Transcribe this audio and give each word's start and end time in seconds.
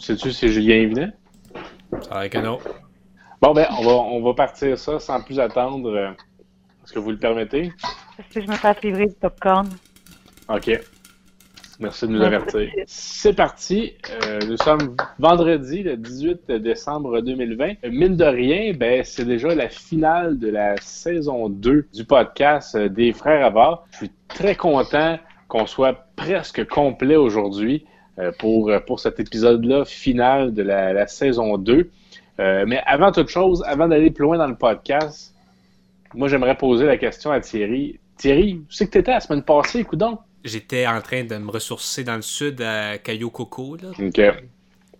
Sais-tu 0.00 0.30
si 0.30 0.48
Julien 0.48 0.86
venait? 0.88 1.10
Ça 2.02 2.14
va 2.14 2.28
que 2.28 2.38
non. 2.38 2.58
Bon, 3.42 3.52
ben, 3.52 3.66
on 3.80 3.82
va, 3.84 3.92
on 3.94 4.22
va 4.22 4.32
partir 4.32 4.78
ça 4.78 5.00
sans 5.00 5.20
plus 5.20 5.40
attendre. 5.40 5.90
euh, 5.92 6.10
Est-ce 6.84 6.92
que 6.92 7.00
vous 7.00 7.10
le 7.10 7.18
permettez? 7.18 7.72
Est-ce 8.16 8.34
que 8.34 8.40
je 8.42 8.46
me 8.46 8.54
fasse 8.54 8.80
livrer 8.82 9.06
du 9.06 9.14
popcorn? 9.14 9.68
OK. 10.48 10.70
Merci 11.80 12.06
de 12.06 12.12
nous 12.12 12.22
avertir. 12.22 12.70
C'est 12.86 13.34
parti. 13.34 13.94
Euh, 14.24 14.38
nous 14.46 14.56
sommes 14.58 14.94
vendredi, 15.18 15.82
le 15.82 15.96
18 15.96 16.46
décembre 16.52 17.20
2020. 17.20 17.66
Euh, 17.84 17.90
Mine 17.90 18.16
de 18.16 18.24
rien, 18.24 18.72
ben, 18.74 19.02
c'est 19.04 19.24
déjà 19.24 19.52
la 19.52 19.68
finale 19.68 20.38
de 20.38 20.48
la 20.48 20.76
saison 20.80 21.48
2 21.48 21.88
du 21.92 22.04
podcast 22.04 22.76
euh, 22.76 22.88
des 22.88 23.12
Frères 23.12 23.44
Avars. 23.44 23.84
Je 23.90 23.96
suis 23.96 24.12
très 24.28 24.54
content 24.54 25.18
qu'on 25.48 25.66
soit 25.66 26.06
presque 26.14 26.64
complet 26.68 27.16
aujourd'hui 27.16 27.84
euh, 27.84 27.88
pour, 28.38 28.70
euh, 28.70 28.80
pour 28.80 29.00
cet 29.00 29.20
épisode-là 29.20 29.84
final 29.84 30.52
de 30.52 30.62
la, 30.62 30.92
la 30.92 31.06
saison 31.06 31.58
2. 31.58 31.90
Euh, 32.40 32.64
mais 32.66 32.80
avant 32.86 33.12
toute 33.12 33.28
chose, 33.28 33.62
avant 33.66 33.88
d'aller 33.88 34.10
plus 34.10 34.24
loin 34.24 34.38
dans 34.38 34.46
le 34.46 34.56
podcast, 34.56 35.34
moi, 36.14 36.28
j'aimerais 36.28 36.56
poser 36.56 36.86
la 36.86 36.96
question 36.96 37.30
à 37.30 37.40
Thierry. 37.40 37.98
Thierry, 38.16 38.64
tu 38.68 38.74
sais 38.74 38.86
que 38.86 38.92
tu 38.92 38.98
étais 38.98 39.10
la 39.10 39.20
semaine 39.20 39.42
passée, 39.42 39.84
coudon? 39.84 40.18
J'étais 40.44 40.86
en 40.86 41.00
train 41.00 41.24
de 41.24 41.36
me 41.36 41.50
ressourcer 41.50 42.04
dans 42.04 42.16
le 42.16 42.22
sud 42.22 42.62
à 42.62 42.98
Cayo 42.98 43.30
Coco. 43.30 43.76
Là. 43.76 43.90
OK. 43.90 43.96
Puis 43.98 44.22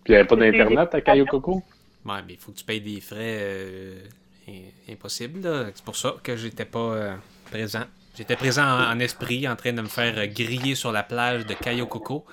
il 0.07 0.11
n'y 0.11 0.15
avait 0.15 0.27
pas 0.27 0.35
d'Internet 0.35 0.93
à 0.93 1.01
Cayo 1.01 1.25
Coco? 1.25 1.63
Ouais, 2.05 2.17
mais 2.27 2.33
il 2.33 2.37
faut 2.37 2.51
que 2.51 2.57
tu 2.57 2.65
payes 2.65 2.81
des 2.81 2.99
frais 3.01 3.37
euh, 3.39 3.95
impossibles. 4.89 5.71
C'est 5.73 5.83
pour 5.83 5.95
ça 5.95 6.15
que 6.21 6.35
j'étais 6.35 6.65
pas 6.65 6.79
euh, 6.79 7.15
présent. 7.49 7.83
J'étais 8.19 8.35
présent 8.35 8.65
en, 8.65 8.99
esprit, 8.99 9.47
en 9.47 9.55
train 9.55 9.71
de 9.71 9.81
me 9.81 9.87
faire 9.87 10.17
euh, 10.17 10.27
griller 10.27 10.75
sur 10.75 10.91
la 10.91 11.03
plage 11.03 11.45
de 11.45 11.53
Cayo 11.53 11.87
Coco. 11.87 12.25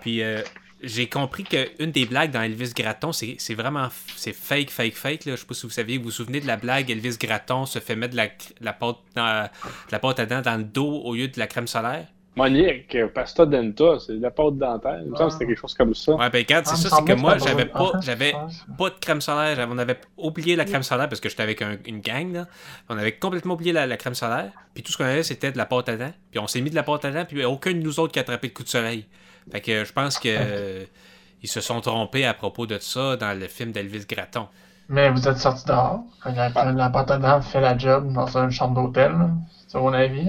Puis 0.00 0.22
euh, 0.22 0.40
j'ai 0.82 1.06
compris 1.06 1.44
qu'une 1.44 1.92
des 1.92 2.06
blagues 2.06 2.30
dans 2.30 2.40
Elvis 2.40 2.72
Gratton, 2.74 3.12
c'est 3.12 3.54
vraiment 3.54 3.90
c'est 4.16 4.32
fake, 4.32 4.70
fake, 4.70 4.94
fake. 4.94 5.26
Là. 5.26 5.32
Je 5.32 5.40
sais 5.40 5.46
pas 5.46 5.52
si 5.52 5.66
vous 5.66 5.70
saviez, 5.70 5.98
vous 5.98 6.04
vous 6.04 6.10
souvenez 6.12 6.40
de 6.40 6.46
la 6.46 6.56
blague 6.56 6.90
Elvis 6.90 7.18
Gratton 7.20 7.66
se 7.66 7.78
fait 7.78 7.94
mettre 7.94 8.16
la, 8.16 8.28
la 8.62 8.72
pâte 8.72 10.18
à 10.18 10.26
dents 10.26 10.40
dans 10.40 10.56
le 10.56 10.64
dos 10.64 11.02
au 11.02 11.14
lieu 11.14 11.28
de 11.28 11.38
la 11.38 11.46
crème 11.46 11.66
solaire? 11.66 12.06
Monique, 12.36 12.94
euh, 12.96 13.06
pasta 13.08 13.46
denta, 13.46 13.98
c'est 14.00 14.14
de 14.16 14.22
la 14.22 14.30
pâte 14.32 14.58
dentaire. 14.58 14.98
Il 15.04 15.10
me 15.12 15.16
semble 15.16 15.28
que 15.28 15.32
c'était 15.34 15.46
quelque 15.46 15.60
chose 15.60 15.74
comme 15.74 15.94
ça. 15.94 16.12
Ouais, 16.16 16.30
ben 16.30 16.38
regarde, 16.38 16.66
c'est 16.66 16.72
Ah, 16.72 16.76
ça, 16.90 16.96
c'est 16.96 17.04
que 17.04 17.12
moi, 17.20 17.38
j'avais 17.38 17.66
pas- 17.66 17.92
Ah, 17.94 18.00
j'avais 18.02 18.34
ouais. 18.34 18.40
pas 18.76 18.90
de 18.90 18.94
crème 19.00 19.20
solaire. 19.20 19.54
J'avais- 19.54 19.72
On 19.72 19.78
avait 19.78 20.00
oublié 20.16 20.56
la 20.56 20.64
crème 20.64 20.82
solaire 20.82 21.08
parce 21.08 21.20
que 21.20 21.28
j'étais 21.28 21.44
avec 21.44 21.62
un- 21.62 21.76
une 21.86 22.00
gang, 22.00 22.32
là. 22.32 22.46
On 22.88 22.98
avait 22.98 23.12
complètement 23.12 23.54
oublié 23.54 23.72
la, 23.72 23.86
la 23.86 23.96
crème 23.96 24.14
solaire. 24.14 24.50
Puis 24.74 24.82
tout 24.82 24.90
ce 24.90 24.98
qu'on 24.98 25.04
avait, 25.04 25.22
c'était 25.22 25.52
de 25.52 25.58
la 25.58 25.66
pâte 25.66 25.88
à 25.88 25.96
dents. 25.96 26.12
Puis 26.32 26.40
on 26.40 26.48
s'est 26.48 26.60
mis 26.60 26.70
de 26.70 26.74
la 26.74 26.82
pâte 26.82 27.04
à 27.04 27.12
dents, 27.12 27.24
puis 27.24 27.44
aucun 27.44 27.70
de 27.72 27.78
nous 27.78 28.00
autres 28.00 28.12
qui 28.12 28.18
a 28.18 28.22
attrapé 28.22 28.48
de 28.48 28.52
coup 28.52 28.64
de 28.64 28.68
soleil. 28.68 29.06
Fait 29.52 29.60
que 29.60 29.70
euh, 29.70 29.84
je 29.84 29.92
pense 29.92 30.18
que 30.18 30.28
euh, 30.28 30.84
ils 31.42 31.48
se 31.48 31.60
sont 31.60 31.80
trompés 31.80 32.24
à 32.26 32.34
propos 32.34 32.66
de 32.66 32.78
ça 32.80 33.16
dans 33.16 33.38
le 33.38 33.46
film 33.46 33.70
d'Elvis 33.70 34.06
Gratton. 34.08 34.48
Mais 34.88 35.08
vous 35.10 35.28
êtes 35.28 35.38
sorti 35.38 35.64
dehors. 35.66 36.00
Quand 36.22 36.34
la, 36.34 36.48
la 36.72 36.90
pâte 36.90 37.10
à 37.12 37.18
dents 37.18 37.40
fait 37.42 37.60
la 37.60 37.78
job 37.78 38.12
dans 38.12 38.36
une 38.36 38.50
chambre 38.50 38.82
d'hôtel. 38.82 39.12
là. 39.12 39.30
C'est 39.68 39.78
mon 39.78 39.92
avis. 39.92 40.24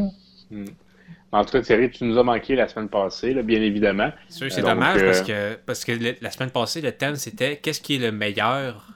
là. 0.52 0.64
En 1.36 1.44
tout 1.44 1.52
cas, 1.52 1.62
Thierry, 1.62 1.90
tu 1.92 2.04
nous 2.06 2.18
as 2.18 2.24
manqué 2.24 2.56
la 2.56 2.68
semaine 2.68 2.88
passée, 2.90 3.34
là, 3.34 3.42
bien 3.42 3.62
évidemment. 3.62 4.12
C'est 4.50 4.62
dommage 4.76 5.02
euh, 5.02 5.06
parce 5.08 5.22
que, 5.22 5.56
parce 5.66 5.86
que 5.86 5.92
le- 5.92 6.16
la 6.22 6.32
semaine 6.32 6.50
passée, 6.52 6.82
le 6.82 6.92
thème 6.92 7.16
c'était 7.16 7.58
qu'est-ce 7.58 7.82
qui 7.82 7.96
est 7.96 8.00
le 8.00 8.12
meilleur 8.12 8.88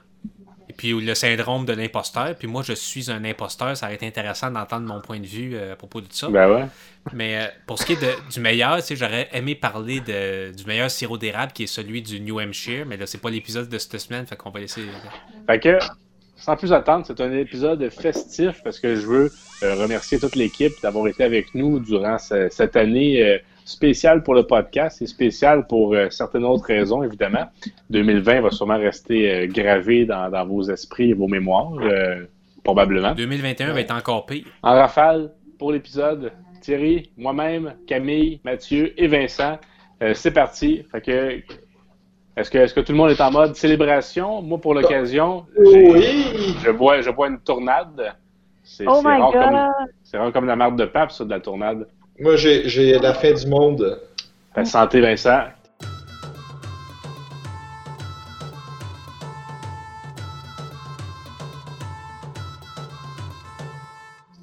et 0.68 0.72
puis 0.72 0.98
le 0.98 1.14
syndrome 1.14 1.66
de 1.66 1.72
l'imposteur. 1.74 2.34
Puis 2.36 2.48
moi, 2.48 2.62
je 2.64 2.72
suis 2.72 3.10
un 3.10 3.24
imposteur. 3.24 3.76
Ça 3.76 3.86
aurait 3.86 3.96
été 3.96 4.06
intéressant 4.06 4.50
d'entendre 4.50 4.86
mon 4.86 5.00
point 5.00 5.18
de 5.20 5.26
vue 5.26 5.54
euh, 5.54 5.74
à 5.74 5.76
propos 5.76 6.00
de 6.00 6.06
ça. 6.10 6.28
Ben 6.28 6.48
ouais. 6.50 6.64
Mais 7.12 7.36
euh, 7.36 7.46
pour 7.66 7.78
ce 7.78 7.84
qui 7.84 7.92
est 7.94 8.00
de- 8.00 8.32
du 8.32 8.40
meilleur, 8.40 8.76
tu 8.78 8.82
sais, 8.84 8.96
j'aurais 8.96 9.28
aimé 9.32 9.54
parler 9.54 10.00
de, 10.00 10.52
du 10.56 10.64
meilleur 10.64 10.90
sirop 10.90 11.18
d'érable 11.18 11.52
qui 11.52 11.64
est 11.64 11.66
celui 11.66 12.00
du 12.02 12.20
New 12.20 12.40
Hampshire. 12.40 12.86
Mais 12.86 12.96
là, 12.96 13.06
c'est 13.06 13.20
pas 13.20 13.30
l'épisode 13.30 13.68
de 13.68 13.78
cette 13.78 13.98
semaine, 13.98 14.26
fait 14.26 14.36
qu'on 14.36 14.50
va 14.50 14.60
laisser. 14.60 14.82
Fait 15.46 15.58
que, 15.60 15.78
sans 16.40 16.56
plus 16.56 16.72
attendre, 16.72 17.04
c'est 17.06 17.20
un 17.20 17.32
épisode 17.32 17.88
festif 17.90 18.60
parce 18.64 18.80
que 18.80 18.96
je 18.96 19.06
veux 19.06 19.30
euh, 19.62 19.74
remercier 19.74 20.18
toute 20.18 20.36
l'équipe 20.36 20.72
d'avoir 20.82 21.06
été 21.08 21.22
avec 21.22 21.54
nous 21.54 21.78
durant 21.80 22.18
ce- 22.18 22.48
cette 22.50 22.76
année 22.76 23.22
euh, 23.22 23.38
spéciale 23.64 24.22
pour 24.22 24.34
le 24.34 24.42
podcast 24.44 25.00
et 25.02 25.06
spéciale 25.06 25.66
pour 25.66 25.94
euh, 25.94 26.08
certaines 26.10 26.44
autres 26.44 26.64
raisons, 26.66 27.02
évidemment. 27.02 27.44
2020 27.90 28.40
va 28.40 28.50
sûrement 28.50 28.78
rester 28.78 29.46
gravé 29.48 30.06
dans, 30.06 30.28
dans 30.30 30.44
vos 30.46 30.62
esprits 30.70 31.10
et 31.10 31.14
vos 31.14 31.28
mémoires, 31.28 31.72
probablement. 32.64 33.14
2021 33.14 33.72
va 33.72 33.80
être 33.80 33.94
encore 33.94 34.26
pire. 34.26 34.44
En 34.62 34.72
rafale, 34.74 35.30
pour 35.58 35.72
l'épisode, 35.72 36.32
Thierry, 36.60 37.10
moi-même, 37.16 37.74
Camille, 37.86 38.40
Mathieu 38.44 38.92
et 39.00 39.06
Vincent, 39.06 39.58
c'est 40.14 40.30
parti. 40.30 40.82
Fait 40.90 41.00
que, 41.00 41.42
est-ce 42.36 42.50
que, 42.50 42.58
est-ce 42.58 42.74
que 42.74 42.80
tout 42.80 42.92
le 42.92 42.98
monde 42.98 43.10
est 43.10 43.20
en 43.20 43.30
mode 43.30 43.54
célébration? 43.56 44.40
Moi, 44.42 44.58
pour 44.58 44.74
l'occasion, 44.74 45.46
j'ai- 45.70 45.90
Oui! 45.92 46.56
je 46.64 46.70
bois, 46.70 47.00
je 47.00 47.10
bois 47.10 47.28
une 47.28 47.40
tournade. 47.40 48.14
C'est 48.62 48.84
Oh 48.86 49.00
rare, 49.02 49.32
god! 49.32 49.40
comme, 49.42 49.68
c'est 50.04 50.16
rare 50.18 50.32
comme 50.32 50.46
la 50.46 50.56
marque 50.56 50.76
de 50.76 50.84
pape, 50.84 51.10
ça, 51.12 51.24
de 51.24 51.30
la 51.30 51.40
tournade. 51.40 51.86
Moi, 52.18 52.36
j'ai 52.36 52.68
j'ai 52.68 52.98
la 52.98 53.14
fin 53.14 53.32
du 53.32 53.46
monde. 53.46 54.00
Santé, 54.64 55.00
Vincent. 55.00 55.44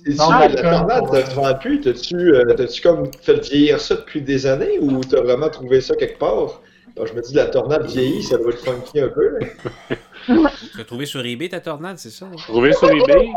C'est-tu 0.06 0.18
Non, 0.18 0.30
la 0.30 0.50
tornade 0.50 1.10
te 1.12 1.34
vend 1.36 1.54
plus? 1.56 1.82
T'as-tu 1.82 2.16
euh, 2.16 2.54
t'as-tu 2.56 2.82
comme 2.82 3.12
fait 3.22 3.40
vieillir 3.50 3.80
ça 3.82 3.96
depuis 3.96 4.22
des 4.22 4.46
années 4.46 4.80
ou 4.80 5.02
t'as 5.04 5.22
vraiment 5.22 5.50
trouvé 5.50 5.82
ça 5.82 5.96
quelque 5.96 6.20
part? 6.20 6.62
Alors, 6.98 7.08
je 7.08 7.14
me 7.14 7.22
dis, 7.22 7.34
la 7.34 7.46
tornade 7.46 7.86
vieillit, 7.86 8.24
ça 8.24 8.38
doit 8.38 8.50
être 8.52 8.60
funky 8.66 9.00
un 9.00 9.08
peu. 9.10 9.38
là. 9.40 9.48
Tu 10.28 10.78
l'as 10.78 10.84
trouvé 10.84 11.06
sur 11.06 11.26
eBay 11.26 11.48
ta 11.48 11.62
tornade, 11.62 11.98
c'est 11.98 12.10
ça? 12.10 12.26
hein? 12.26 12.36
Trouvé 12.38 12.74
sur 12.74 12.90
eBay? 12.90 13.30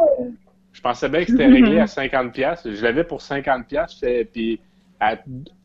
Je 0.72 0.81
pensais 0.81 1.09
bien 1.09 1.21
que 1.25 1.31
c'était 1.31 1.47
réglé 1.47 1.78
à 1.78 1.84
50$. 1.84 2.32
piastres. 2.32 2.69
Je 2.72 2.82
l'avais 2.82 3.04
pour 3.04 3.20
50$. 3.20 3.65
piastres, 3.66 3.99
j'étais- 4.03 4.25
Puis 4.25 4.60
à 4.99 5.16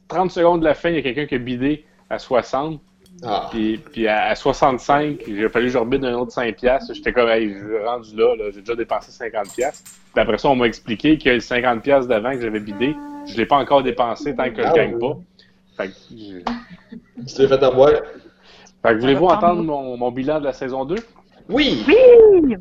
30 0.08 0.30
secondes 0.30 0.60
de 0.60 0.66
la 0.66 0.76
fin, 0.76 0.90
il 0.90 0.96
y 0.96 1.00
a 1.00 1.02
quelqu'un 1.02 1.26
qui 1.26 1.36
a 1.36 1.38
bidé 1.40 1.84
à 2.12 2.18
60$. 2.18 2.80
Ah. 3.24 3.48
Puis, 3.50 3.78
puis 3.78 4.08
à, 4.08 4.26
à 4.26 4.36
65, 4.36 5.22
il 5.28 5.46
a 5.46 5.50
fallu 5.50 5.68
que 5.68 5.72
je 5.72 5.78
rebide 5.78 6.02
d'un 6.02 6.14
autre 6.16 6.32
5 6.32 6.54
piastres. 6.58 6.94
J'étais 6.94 7.14
comme, 7.14 7.30
hey, 7.30 7.50
je 7.50 7.56
suis 7.58 7.78
rendu 7.86 8.16
là, 8.16 8.36
là 8.36 8.44
j'ai 8.54 8.60
déjà 8.60 8.76
dépassé 8.76 9.12
50 9.12 9.54
piastres. 9.56 9.90
Puis 10.14 10.22
après 10.22 10.38
ça, 10.38 10.50
on 10.50 10.56
m'a 10.56 10.66
expliqué 10.68 11.18
que 11.18 11.30
le 11.30 11.40
50 11.40 11.82
piastres 11.82 12.08
d'avant 12.10 12.32
que 12.34 12.42
j'avais 12.42 12.60
bidé, 12.60 12.94
je 13.26 13.38
l'ai 13.38 13.46
pas 13.46 13.56
encore 13.58 13.82
dépensé 13.84 14.36
tant 14.36 14.50
que 14.52 14.62
je 14.62 14.68
Ah, 14.68 14.74
gagne 14.74 15.00
pas. 15.00 15.18
Fait 15.78 15.88
que, 15.88 15.94
je- 16.12 17.26
Tu 17.28 17.34
t'es 17.36 17.48
fait 17.48 17.64
avoir. 17.64 17.90
fait 17.90 18.02
que 18.96 19.00
voulez-vous 19.00 19.26
entendre 19.26 19.64
mon, 19.64 19.98
mon 19.98 20.12
bilan 20.12 20.40
de 20.40 20.46
la 20.46 20.54
saison 20.54 20.86
2? 20.86 20.96
Oui! 21.50 21.84
Oui! 21.88 22.56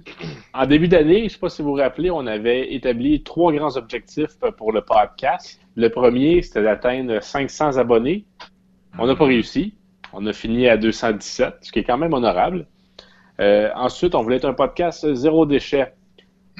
En 0.53 0.67
début 0.67 0.89
d'année, 0.89 1.25
je 1.29 1.35
sais 1.35 1.39
pas 1.39 1.49
si 1.49 1.63
vous 1.63 1.71
vous 1.71 1.75
rappelez, 1.77 2.11
on 2.11 2.27
avait 2.27 2.75
établi 2.75 3.23
trois 3.23 3.53
grands 3.53 3.77
objectifs 3.77 4.37
pour 4.59 4.73
le 4.73 4.83
podcast. 4.83 5.59
Le 5.77 5.89
premier, 5.89 6.43
c'était 6.43 6.63
d'atteindre 6.63 7.23
500 7.23 7.79
abonnés. 7.79 8.25
On 8.99 9.07
n'a 9.07 9.17
pas 9.17 9.25
réussi. 9.27 9.75
On 10.13 10.25
a 10.27 10.33
fini 10.33 10.69
à 10.69 10.77
217, 10.77 11.55
ce 11.63 11.73
qui 11.73 11.81
est 11.81 11.85
quand 11.85 11.99
même 11.99 12.13
honorable. 12.15 12.67
Euh, 13.41 13.71
ensuite, 13.75 14.15
on 14.15 14.23
voulait 14.23 14.37
être 14.37 14.45
un 14.45 14.55
podcast 14.55 15.13
zéro 15.15 15.45
déchet. 15.47 15.93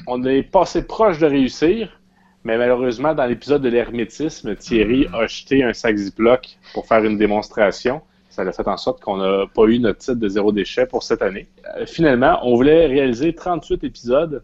On 0.07 0.21
est 0.25 0.43
passé 0.43 0.85
proche 0.85 1.19
de 1.19 1.25
réussir, 1.27 2.01
mais 2.45 2.59
malheureusement, 2.59 3.15
dans 3.15 3.25
l'épisode 3.25 3.63
de 3.63 3.69
l'hermétisme, 3.69 4.55
Thierry 4.55 5.07
a 5.13 5.25
jeté 5.25 5.63
un 5.63 5.73
sac 5.73 5.97
Ziploc 5.97 6.59
pour 6.73 6.85
faire 6.85 7.03
une 7.03 7.17
démonstration. 7.17 8.01
Ça 8.29 8.43
a 8.43 8.51
fait 8.51 8.67
en 8.67 8.77
sorte 8.77 9.01
qu'on 9.01 9.17
n'a 9.17 9.47
pas 9.47 9.63
eu 9.63 9.79
notre 9.79 9.97
titre 9.97 10.19
de 10.19 10.29
zéro 10.29 10.51
déchet 10.51 10.85
pour 10.85 11.01
cette 11.01 11.23
année. 11.23 11.47
Euh, 11.75 11.87
finalement, 11.87 12.37
on 12.43 12.55
voulait 12.55 12.85
réaliser 12.85 13.33
38 13.33 13.83
épisodes. 13.83 14.43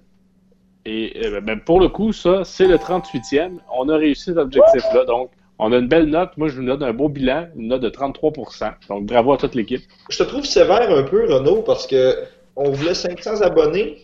Et 0.83 1.13
euh, 1.25 1.41
ben, 1.41 1.59
pour 1.59 1.79
le 1.79 1.89
coup, 1.89 2.11
ça, 2.11 2.43
c'est 2.43 2.67
le 2.67 2.77
38e. 2.77 3.59
On 3.77 3.87
a 3.87 3.97
réussi 3.97 4.25
cet 4.25 4.37
objectif-là. 4.37 5.05
Donc, 5.05 5.29
on 5.59 5.71
a 5.71 5.77
une 5.77 5.87
belle 5.87 6.07
note. 6.07 6.31
Moi, 6.37 6.47
je 6.47 6.59
vous 6.59 6.65
donne 6.65 6.81
un 6.81 6.93
beau 6.93 7.07
bilan, 7.07 7.49
une 7.55 7.67
note 7.67 7.81
de 7.81 7.89
33% 7.89 8.73
Donc, 8.89 9.05
bravo 9.05 9.33
à 9.33 9.37
toute 9.37 9.53
l'équipe. 9.53 9.83
Je 10.09 10.17
te 10.17 10.23
trouve 10.23 10.45
sévère 10.45 10.89
un 10.89 11.03
peu, 11.03 11.31
Renaud, 11.31 11.61
parce 11.61 11.85
que 11.85 12.15
on 12.55 12.71
voulait 12.71 12.95
500 12.95 13.41
abonnés. 13.41 13.99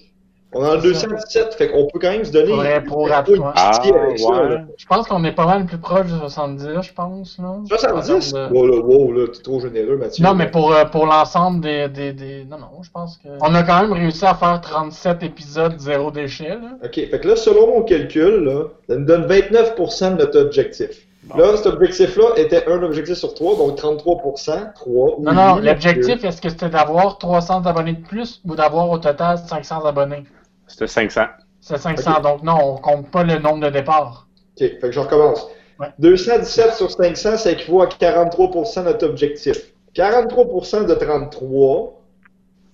On 0.53 0.61
en 0.65 0.69
a 0.71 0.77
217, 0.77 1.55
fait 1.55 1.69
qu'on 1.69 1.87
peut 1.87 1.99
quand 1.99 2.09
même 2.09 2.23
se 2.23 2.31
donner 2.31 2.51
Faudrait 2.51 2.83
pour 2.83 3.11
un 3.11 3.21
peu 3.21 3.35
ça. 3.35 3.81
ouais. 3.91 4.49
là. 4.49 4.61
Je 4.77 4.85
pense 4.85 5.07
qu'on 5.07 5.23
est 5.25 5.33
pas 5.33 5.45
mal 5.45 5.65
plus 5.65 5.77
proche 5.77 6.07
de 6.07 6.17
70, 6.17 6.67
je 6.83 6.93
pense. 6.93 7.37
Là. 7.37 7.55
70? 7.67 8.33
En 8.33 8.37
termes 8.37 8.49
de- 8.49 8.55
Wow, 8.57 8.67
là, 8.67 8.77
wow, 8.81 9.11
là, 9.11 9.27
t'es 9.27 9.41
trop 9.41 9.59
généreux, 9.59 9.97
Mathieu. 9.97 10.23
Non, 10.23 10.33
mais 10.33 10.49
pour, 10.49 10.71
euh, 10.73 10.85
pour 10.85 11.05
l'ensemble 11.05 11.59
des, 11.61 11.89
des, 11.89 12.13
des. 12.13 12.45
Non, 12.45 12.57
non, 12.59 12.81
je 12.81 12.89
pense 12.89 13.17
que. 13.17 13.27
On 13.41 13.53
a 13.55 13.63
quand 13.63 13.81
même 13.81 13.91
réussi 13.91 14.25
à 14.25 14.35
faire 14.35 14.61
37 14.61 15.21
épisodes 15.23 15.77
zéro 15.79 16.11
déchet. 16.11 16.49
Là. 16.49 16.77
OK, 16.83 16.93
fait 16.95 17.19
que 17.19 17.27
là, 17.27 17.35
selon 17.35 17.67
mon 17.67 17.81
calcul, 17.83 18.43
là, 18.45 18.63
ça 18.87 18.95
nous 18.95 19.05
donne 19.05 19.25
29% 19.27 20.11
de 20.11 20.15
notre 20.21 20.39
objectif. 20.39 21.07
Là, 21.35 21.57
cet 21.57 21.65
objectif-là 21.65 22.23
était 22.37 22.65
un 22.69 22.81
objectif 22.83 23.15
sur 23.15 23.33
trois, 23.33 23.57
donc 23.57 23.77
33%, 23.77 24.73
3. 24.75 25.17
Non, 25.19 25.33
non, 25.33 25.55
l'objectif, 25.57 26.23
est-ce 26.23 26.41
que 26.41 26.47
c'était 26.47 26.69
d'avoir 26.69 27.17
300 27.17 27.65
abonnés 27.65 27.93
de 27.93 28.01
plus 28.07 28.41
ou 28.47 28.55
d'avoir 28.55 28.89
au 28.89 28.97
total 28.97 29.37
500 29.37 29.83
abonnés? 29.83 30.23
C'était 30.67 30.87
500. 30.87 31.21
C'est 31.61 31.77
500, 31.77 32.11
Ok. 32.17 32.23
donc 32.23 32.43
non, 32.43 32.57
on 32.61 32.77
compte 32.77 33.09
pas 33.09 33.23
le 33.23 33.39
nombre 33.39 33.65
de 33.65 33.69
départs. 33.69 34.27
OK, 34.59 34.67
fait 34.67 34.79
que 34.79 34.91
je 34.91 34.99
recommence. 34.99 35.47
Ouais. 35.79 35.87
217 35.99 36.73
sur 36.73 36.89
500, 36.91 37.37
ça 37.37 37.51
équivaut 37.51 37.81
à 37.81 37.87
43% 37.87 38.79
de 38.79 38.85
notre 38.85 39.05
objectif. 39.05 39.73
43% 39.95 40.85
de 40.85 40.93
33, 40.93 42.01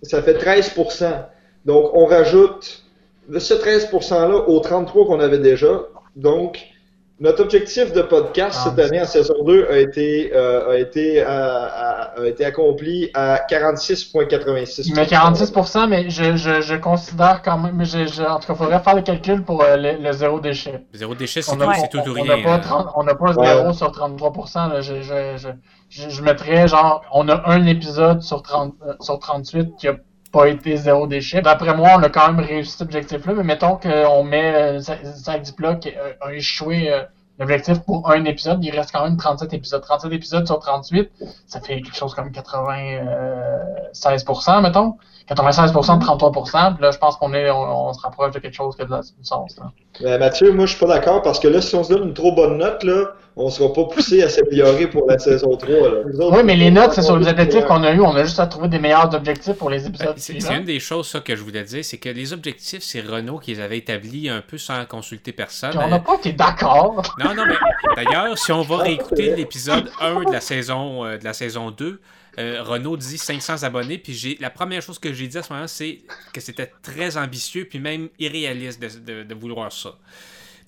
ça 0.04 0.22
fait 0.22 0.34
13%. 0.34 1.26
Donc, 1.66 1.92
on 1.94 2.06
rajoute 2.06 2.84
ce 3.38 3.54
13%-là 3.54 4.48
aux 4.48 4.60
33 4.60 5.06
qu'on 5.06 5.20
avait 5.20 5.40
déjà. 5.40 5.82
Donc, 6.16 6.60
notre 7.20 7.44
objectif 7.44 7.94
de 7.94 8.02
podcast 8.02 8.60
Ah, 8.62 8.70
cette 8.70 8.80
année 8.86 9.02
en 9.02 9.06
saison 9.06 9.44
2 9.46 9.68
a 9.70 9.78
été, 9.78 10.32
euh, 10.36 10.72
a 10.72 10.78
été, 10.78 11.22
euh, 11.22 11.26
a, 11.28 12.20
a 12.20 12.26
été 12.26 12.44
accompli 12.44 13.10
à 13.14 13.40
46,86%. 13.50 14.94
Mais 14.96 15.06
46%, 15.06 15.88
mais 15.88 16.10
je, 16.10 16.36
je, 16.36 16.62
je 16.62 16.76
considère 16.76 17.42
quand 17.44 17.58
même, 17.58 17.76
mais 17.76 17.86
je, 17.86 18.06
je- 18.08 18.24
en 18.24 18.40
tout 18.40 18.48
cas, 18.48 18.54
il 18.54 18.58
faudrait 18.58 18.80
faire 18.80 18.96
le 18.96 19.02
calcul 19.04 19.44
pour 19.44 19.64
euh, 19.64 19.78
le, 19.78 19.98
le 20.04 20.12
zéro 20.12 20.40
déchet. 20.40 20.86
Zéro 20.94 21.16
déchet, 21.16 21.42
c'est 21.42 21.56
tout, 21.56 21.64
c'est 21.76 21.90
tout 21.90 21.98
ou 22.10 22.18
on 22.18 22.26
n'a 22.26 22.34
rien. 22.36 22.44
pas, 22.44 22.56
hein. 22.56 22.60
30 22.60 22.88
on 22.96 23.04
n'a 23.04 23.16
pas 23.16 23.32
Ouais. 23.34 23.46
0 23.46 23.74
sur 23.74 23.92
33%. 23.92 24.70
Là. 24.70 24.82
Je, 24.82 25.02
je, 25.02 25.38
je, 25.38 25.50
je, 25.90 26.10
je 26.10 26.22
mettrais 26.24 26.68
genre, 26.68 27.04
on 27.14 27.30
a 27.30 27.50
un 27.50 27.66
épisode 27.68 28.22
sur, 28.22 28.42
30, 28.42 28.74
euh, 28.86 28.94
sur 29.00 29.20
38 29.20 29.76
qui 29.78 29.88
a 29.88 29.96
pas 30.34 30.50
été 30.50 30.76
zéro 30.76 31.08
déchet. 31.08 31.42
D'après 31.42 31.74
moi, 31.78 31.92
on 31.96 32.04
a 32.04 32.10
quand 32.10 32.34
même 32.34 32.46
réussi 32.46 32.72
cet 32.72 32.82
objectif-là, 32.82 33.34
mais 33.36 33.44
mettons 33.44 33.78
qu'on 33.78 34.24
met 34.24 34.56
euh, 34.56 34.80
Zach 34.80 35.42
Diplo 35.44 35.78
qui 35.78 35.90
a, 35.90 36.16
a 36.26 36.34
échoué 36.34 36.92
euh, 36.92 37.04
l'objectif 37.40 37.80
pour 37.86 38.12
un 38.12 38.26
épisode, 38.26 38.66
il 38.66 38.72
reste 38.72 38.92
quand 38.92 39.04
même 39.04 39.16
37 39.16 39.54
épisodes. 39.54 39.82
37 39.82 40.12
épisodes 40.12 40.48
sur 40.48 40.60
38, 40.60 41.12
ça 41.48 41.62
fait 41.62 41.82
quelque 41.82 41.96
chose 41.96 42.14
comme 42.16 42.30
96%, 42.30 44.62
mettons. 44.62 44.98
96% 45.30 46.00
de 46.00 46.04
33%, 46.06 46.74
puis 46.76 46.84
là, 46.84 46.92
je 46.92 46.98
pense 46.98 47.16
qu'on 47.18 47.34
est, 47.34 47.50
on, 47.50 47.88
on 47.90 47.94
se 47.94 48.02
rapproche 48.02 48.32
de 48.34 48.40
quelque 48.40 48.56
chose 48.56 48.76
qui 48.76 48.82
a 48.82 48.86
de 48.86 48.92
la- 48.92 49.02
du 49.02 49.08
sens. 49.24 49.56
Là. 49.58 49.72
Mais 50.02 50.18
Mathieu, 50.18 50.52
moi, 50.52 50.66
je 50.66 50.76
suis 50.76 50.80
pas 50.86 50.94
d'accord 50.94 51.22
parce 51.22 51.40
que 51.40 51.48
là, 51.48 51.62
si 51.62 51.76
on 51.76 51.84
se 51.84 51.94
donne 51.94 52.04
une 52.10 52.14
trop 52.14 52.34
bonne 52.34 52.58
note, 52.58 52.84
là, 52.84 53.12
on 53.36 53.50
sera 53.50 53.72
pas 53.74 53.86
poussé 53.86 54.22
à 54.22 54.30
s'améliorer 54.30 54.86
pour 54.88 55.08
la 55.08 55.18
saison 55.18 55.56
3. 55.56 55.70
Là. 55.70 55.76
Autres, 56.26 56.38
Oui, 56.38 56.44
mais 56.44 56.56
les 56.56 56.70
notes, 56.70 56.92
c'est 56.94 57.02
sur 57.02 57.18
les 57.18 57.28
objectifs 57.28 57.66
qu'on 57.66 57.82
a 57.84 57.92
eu. 57.92 58.00
On 58.02 58.16
a 58.16 58.24
juste 58.26 58.40
à 58.40 58.46
trouver 58.48 58.68
des 58.68 58.78
meilleurs 58.80 59.14
objectifs 59.16 59.54
pour 59.56 59.70
les 59.72 59.80
Ben, 59.80 59.88
épisodes 59.88 60.14
c'est 60.18 60.54
une 60.56 60.66
des 60.66 60.80
choses 60.80 61.08
ça, 61.08 61.20
que 61.20 61.36
je 61.36 61.42
voulais 61.44 61.64
dire, 61.64 61.84
c'est 61.84 61.98
que 61.98 62.10
les 62.10 62.32
objectifs, 62.34 62.84
c'est 62.84 63.02
Renault 63.02 63.40
qui 63.40 63.56
les 63.56 63.60
avait 63.62 63.78
établis 63.80 64.30
un 64.30 64.42
peu 64.42 64.58
sans 64.60 64.86
consulter 64.86 65.32
personne. 65.32 65.72
Puis 65.72 65.80
on 65.84 65.88
n'a 65.90 66.00
pas 66.00 66.16
été 66.16 66.34
d'accord. 66.34 67.02
Non, 67.24 67.34
non, 67.34 67.44
mais 67.48 67.56
d'ailleurs, 68.04 68.38
si 68.38 68.52
on 68.52 68.62
va 68.62 68.78
réécouter 68.78 69.36
l'épisode 69.36 69.90
1 70.00 70.26
de 70.26 70.32
la 70.32 70.42
saison, 70.42 71.04
euh, 71.06 71.18
de 71.18 71.24
la 71.24 71.34
saison 71.34 71.72
2, 71.72 72.00
euh, 72.40 72.64
Renault 72.64 72.98
dit 72.98 73.18
500 73.18 73.64
abonnés, 73.64 73.98
puis 73.98 74.14
j'ai 74.14 74.38
la 74.40 74.50
première 74.50 74.82
chose 74.82 75.00
que 75.00 75.14
j'ai 75.14 75.28
dit 75.28 75.38
à 75.38 75.44
ce 75.44 75.52
moment-là, 75.54 75.68
c'est 75.68 76.00
que 76.34 76.42
c'était 76.42 76.72
très 76.82 77.18
ambitieux, 77.18 77.66
puis 77.70 77.80
même 77.80 78.10
irréaliste 78.20 78.82
de, 78.82 79.22
de- 79.22 79.24
de 79.24 79.36
vouloir 79.36 79.72
ça. 79.72 79.96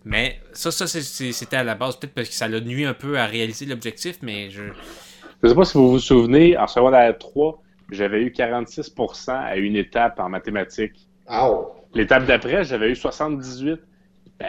Mais 0.03 0.39
ça, 0.53 0.69
ça 0.71 0.85
c'était 0.87 1.55
à 1.57 1.63
la 1.63 1.73
base, 1.75 1.97
peut-être 1.97 2.13
parce 2.13 2.29
que 2.29 2.35
ça 2.35 2.47
l'a 2.47 2.59
nuit 2.61 2.85
un 2.85 2.93
peu 2.93 3.17
à 3.17 3.25
réaliser 3.25 3.65
l'objectif, 3.65 4.17
mais 4.21 4.49
je... 4.51 4.63
Je 5.43 5.49
sais 5.49 5.55
pas 5.55 5.65
si 5.65 5.77
vous 5.77 5.89
vous 5.91 5.99
souvenez, 5.99 6.57
en 6.57 6.67
secondaire 6.67 7.17
3, 7.17 7.61
j'avais 7.91 8.21
eu 8.21 8.29
46% 8.29 9.31
à 9.31 9.55
une 9.57 9.75
étape 9.75 10.19
en 10.19 10.29
mathématiques. 10.29 11.07
L'étape 11.93 12.25
d'après, 12.25 12.63
j'avais 12.63 12.91
eu 12.91 12.95
78. 12.95 13.79
Ben, 14.39 14.47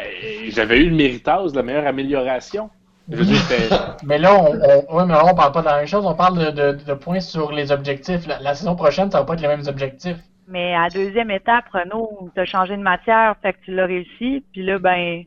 j'avais 0.48 0.78
eu 0.80 0.90
le 0.90 0.96
méritage 0.96 1.52
de 1.52 1.56
la 1.56 1.62
meilleure 1.62 1.86
amélioration. 1.86 2.70
Je 3.08 3.16
veux 3.16 3.24
dire, 3.24 3.36
c'était- 3.36 3.74
Mais 4.04 4.18
là, 4.18 4.34
on, 4.34 4.46
on, 4.46 4.96
ouais, 4.96 5.06
mais 5.06 5.14
là, 5.14 5.24
on 5.24 5.34
parle 5.34 5.52
pas 5.52 5.60
de 5.60 5.66
la 5.66 5.76
même 5.78 5.86
chose. 5.86 6.04
On 6.06 6.14
parle 6.14 6.38
de, 6.38 6.50
de, 6.50 6.72
de 6.84 6.94
points 6.94 7.20
sur 7.20 7.52
les 7.52 7.70
objectifs. 7.72 8.26
La, 8.26 8.40
la 8.40 8.54
saison 8.54 8.74
prochaine, 8.74 9.10
ça 9.10 9.18
va 9.20 9.24
pas 9.24 9.34
être 9.34 9.40
les 9.42 9.48
mêmes 9.48 9.66
objectifs. 9.68 10.16
Mais 10.48 10.74
à 10.74 10.84
la 10.84 10.90
deuxième 10.90 11.30
étape, 11.30 11.64
Renaud, 11.72 12.30
t'as 12.34 12.44
changé 12.44 12.76
de 12.76 12.82
matière, 12.82 13.34
fait 13.42 13.52
que 13.52 13.58
tu 13.64 13.74
l'as 13.74 13.86
réussi. 13.86 14.44
Puis 14.52 14.64
là, 14.64 14.78
ben, 14.78 15.22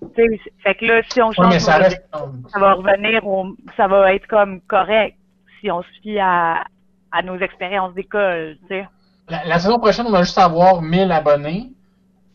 tu 0.00 0.08
sais, 0.16 0.40
fait 0.62 0.74
que 0.74 0.84
là, 0.86 1.00
si 1.12 1.20
on 1.22 1.30
change, 1.32 1.52
mais 1.52 1.58
ça 1.58 1.76
reste. 1.76 2.02
ça 2.48 2.58
va 2.58 2.72
revenir, 2.74 3.26
au- 3.26 3.54
ça 3.76 3.86
va 3.86 4.14
être 4.14 4.26
comme 4.26 4.60
correct 4.62 5.16
si 5.60 5.70
on 5.70 5.82
se 5.82 5.88
fie 6.02 6.18
à, 6.18 6.64
à 7.12 7.22
nos 7.22 7.38
expériences 7.38 7.92
d'école, 7.94 8.56
tu 8.62 8.68
sais. 8.68 8.88
La, 9.28 9.44
la 9.44 9.58
saison 9.58 9.78
prochaine, 9.78 10.06
on 10.06 10.10
va 10.10 10.22
juste 10.22 10.38
avoir 10.38 10.80
1000 10.82 11.12
abonnés, 11.12 11.70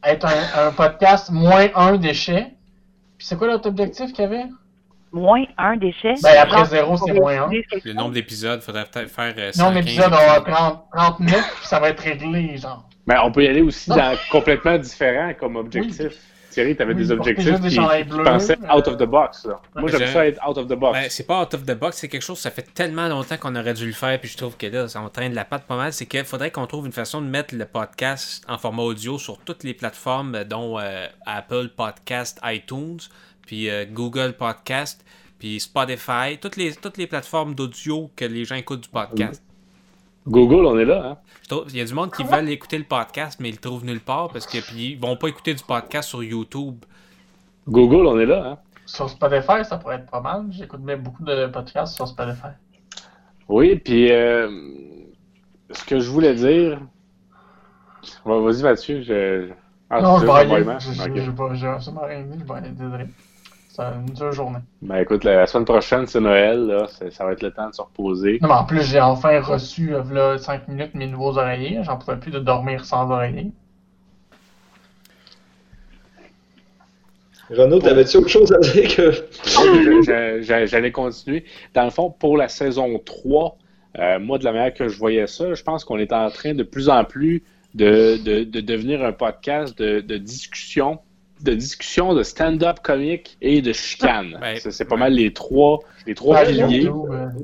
être 0.04 0.28
un, 0.28 0.68
un 0.68 0.72
podcast 0.72 1.32
moins 1.32 1.66
un 1.76 1.98
déchet. 1.98 2.54
Puis 3.18 3.28
c'est 3.28 3.38
quoi 3.38 3.48
l'autre 3.48 3.70
objectif 3.70 4.12
qu'il 4.14 4.24
y 4.24 4.28
avait? 4.28 4.46
Moins 5.12 5.46
un 5.58 5.78
déchet. 5.78 6.16
Ben, 6.22 6.38
après 6.40 6.66
zéro, 6.66 6.98
c'est 6.98 7.14
moins 7.14 7.44
un. 7.44 7.50
Le 7.50 7.94
nombre 7.94 8.12
d'épisodes, 8.12 8.62
faudrait 8.62 8.86
peut-être 8.86 9.10
faire 9.10 9.34
euh, 9.38 9.52
Non, 9.58 9.72
115 9.72 9.76
l'épisode, 9.76 10.12
on 10.14 10.34
va 10.34 10.42
prendre 10.42 10.88
39, 10.94 11.56
puis 11.58 11.68
ça 11.68 11.80
va 11.80 11.90
être 11.90 12.02
réglé, 12.02 12.58
genre. 12.58 12.90
Ben, 13.08 13.22
on 13.24 13.32
peut 13.32 13.44
y 13.44 13.48
aller 13.48 13.62
aussi 13.62 13.90
dans 13.90 14.16
complètement 14.32 14.78
différent 14.78 15.32
comme 15.40 15.56
objectif. 15.56 16.14
Thierry, 16.56 16.76
tu 16.76 16.82
avais 16.82 16.94
Oui, 16.94 17.00
des 17.02 17.12
objectifs 17.12 17.62
qui, 17.62 17.70
qui 17.70 18.04
bleus, 18.06 18.24
pensaient 18.24 18.58
out 18.74 18.88
of 18.88 18.98
the 18.98 19.04
box. 19.04 19.46
là. 19.46 19.60
Moi, 19.76 19.92
j'aime 19.92 20.00
j'ai- 20.00 20.08
ça 20.08 20.26
être 20.26 20.40
out 20.50 20.58
of 20.58 20.68
the 20.68 20.74
box. 20.74 20.94
Ben, 21.00 21.08
c'est 21.10 21.28
pas 21.28 21.42
out 21.44 21.54
of 21.54 21.66
the 21.66 21.74
box, 21.78 21.98
c'est 21.98 22.08
quelque 22.08 22.22
chose, 22.24 22.40
ça 22.40 22.50
fait 22.50 22.74
tellement 22.74 23.08
longtemps 23.08 23.38
qu'on 23.38 23.56
aurait 23.56 23.74
dû 23.74 23.86
le 23.86 23.92
faire, 23.94 24.20
puis 24.20 24.30
je 24.30 24.38
trouve 24.38 24.58
que 24.58 24.66
là, 24.66 24.88
ça 24.88 25.02
en 25.02 25.10
train 25.10 25.30
de 25.30 25.36
la 25.36 25.46
patte 25.46 25.66
pas 25.66 25.76
mal. 25.78 25.94
C'est 25.94 26.06
qu'il 26.08 26.24
faudrait 26.26 26.50
qu'on 26.52 26.66
trouve 26.66 26.86
une 26.86 26.92
façon 26.94 27.22
de 27.22 27.28
mettre 27.28 27.54
le 27.54 27.66
podcast 27.66 28.44
en 28.48 28.58
format 28.58 28.82
audio 28.84 29.20
sur 29.20 29.38
toutes 29.40 29.64
les 29.64 29.74
plateformes, 29.74 30.44
dont 30.46 30.80
euh, 30.80 31.08
Apple 31.26 31.70
Podcast, 31.76 32.40
iTunes, 32.46 33.00
puis 33.46 33.70
euh, 33.70 33.86
Google 33.92 34.34
Podcast, 34.34 35.04
puis 35.38 35.60
Spotify, 35.60 36.38
toutes 36.42 36.56
les, 36.56 36.74
toutes 36.74 36.98
les 36.98 37.08
plateformes 37.08 37.54
d'audio 37.54 38.10
que 38.16 38.24
les 38.26 38.46
gens 38.46 38.56
écoutent 38.56 38.82
du 38.84 38.90
podcast. 38.90 39.44
Google, 40.28 40.66
on 40.66 40.78
est 40.80 40.86
là. 40.86 41.06
Hein? 41.06 41.18
Je 41.44 41.50
trouve- 41.50 41.66
Il 41.70 41.78
y 41.78 41.82
a 41.82 41.86
du 41.86 41.94
monde 41.94 42.12
qui 42.12 42.24
veulent 42.24 42.50
écouter 42.50 42.78
le 42.78 42.84
podcast, 42.84 43.40
mais 43.40 43.50
ils 43.50 43.54
le 43.54 43.58
trouvent 43.60 43.86
nulle 43.86 44.00
part 44.00 44.30
parce 44.30 44.48
que 44.48 44.58
puis 44.66 44.92
ils 44.94 45.00
vont 45.00 45.16
pas 45.18 45.28
écouter 45.28 45.54
du 45.54 45.64
podcast 45.64 46.10
sur 46.10 46.24
YouTube. 46.24 46.84
Google, 47.68 48.06
on 48.08 48.20
est 48.20 48.26
là. 48.26 48.44
Hein? 48.52 48.58
Sur 48.88 49.10
Spotify, 49.10 49.64
ça 49.64 49.78
pourrait 49.78 49.96
être 49.98 50.10
pas 50.10 50.22
mal. 50.22 50.46
J'écoute 50.50 50.82
bien 50.82 50.98
beaucoup 50.98 51.24
de 51.24 51.48
podcasts 51.48 51.96
sur 51.96 52.08
Spotify. 52.08 52.50
Oui, 53.48 53.76
puis 53.78 54.12
euh, 54.12 54.50
ce 55.72 55.84
que 55.86 56.00
je 56.00 56.10
voulais 56.10 56.34
dire. 56.36 56.80
Vas-y, 58.26 58.64
Mathieu. 58.64 59.02
Je... 59.02 59.50
Ah, 59.90 60.02
non, 60.02 60.18
je 60.18 60.22
vais 60.22 60.28
le 60.28 60.32
aller. 60.34 60.50
voyement? 60.50 60.80
Je- 60.80 61.68
absolument 61.68 62.04
rien 62.06 62.22
dit. 62.24 62.40
Je 62.40 62.44
vais 62.46 62.54
aller, 62.54 62.70
désolé. 62.70 63.06
C'est 63.76 63.84
une 63.84 64.06
dure 64.14 64.32
journée. 64.32 64.60
Ben 64.82 65.00
écoute, 65.00 65.26
la 65.26 65.46
semaine 65.48 65.66
prochaine, 65.66 66.08
c'est 66.08 66.22
Noël. 66.22 66.66
Là. 66.66 66.88
Ça, 66.88 67.12
ça 67.12 67.26
va 67.26 67.34
être 67.34 67.42
le 67.42 67.52
temps 67.52 67.70
de 67.70 67.74
se 67.76 67.82
reposer. 67.82 68.40
Non, 68.42 68.48
mais 68.48 68.54
en 68.54 68.64
plus, 68.64 68.82
j'ai 68.84 69.02
enfin 69.02 69.42
reçu, 69.42 69.94
euh, 69.94 70.02
là, 70.14 70.38
5 70.38 70.70
minutes, 70.70 70.96
mes 70.96 71.08
nouveaux 71.08 71.38
oreillers. 71.38 71.84
J'en 71.84 71.98
pouvais 71.98 72.16
plus 72.16 72.32
de 72.32 72.40
dormir 72.40 72.86
sans 72.86 73.12
oreillers. 73.12 73.52
Renaud, 77.50 77.80
t'avais-tu 77.80 78.16
autre 78.18 78.30
chose 78.30 78.54
à 78.54 78.60
dire 78.60 78.96
que. 78.96 80.42
J'allais 80.66 80.92
continuer. 80.94 81.44
Dans 81.74 81.84
le 81.84 81.92
fond, 81.92 82.10
pour 82.10 82.38
la 82.38 82.48
saison 82.48 82.98
3, 82.98 83.58
euh, 84.00 84.20
moi, 84.20 84.38
de 84.38 84.46
la 84.46 84.54
manière 84.54 84.74
que 84.74 84.88
je 84.88 84.98
voyais 84.98 85.28
ça, 85.28 85.54
je 85.54 85.64
pense 85.64 85.84
qu'on 85.84 85.98
est 85.98 86.14
en 86.14 86.30
train 86.30 86.54
de 86.54 86.64
plus 86.64 86.88
en 86.88 87.04
plus 87.04 87.44
de, 87.74 88.16
de, 88.24 88.46
de 88.46 88.62
devenir 88.62 89.04
un 89.04 89.12
podcast 89.12 89.78
de, 89.78 90.00
de 90.00 90.18
discussion, 90.18 91.00
de 91.42 91.54
discussion 91.54 92.14
de 92.14 92.24
stand-up 92.24 92.78
comique 92.82 93.38
et 93.42 93.62
de 93.62 93.74
chicane. 93.74 94.38
Ben, 94.40 94.58
C'est- 94.60 94.86
pas 94.86 94.96
ouais. 94.96 95.00
mal 95.00 95.14
les 95.14 95.34
trois, 95.34 95.80
les 96.08 96.16
trois 96.16 96.38
Ouais, 96.40 96.46
piliers. 96.48 96.84
Le 96.84 96.92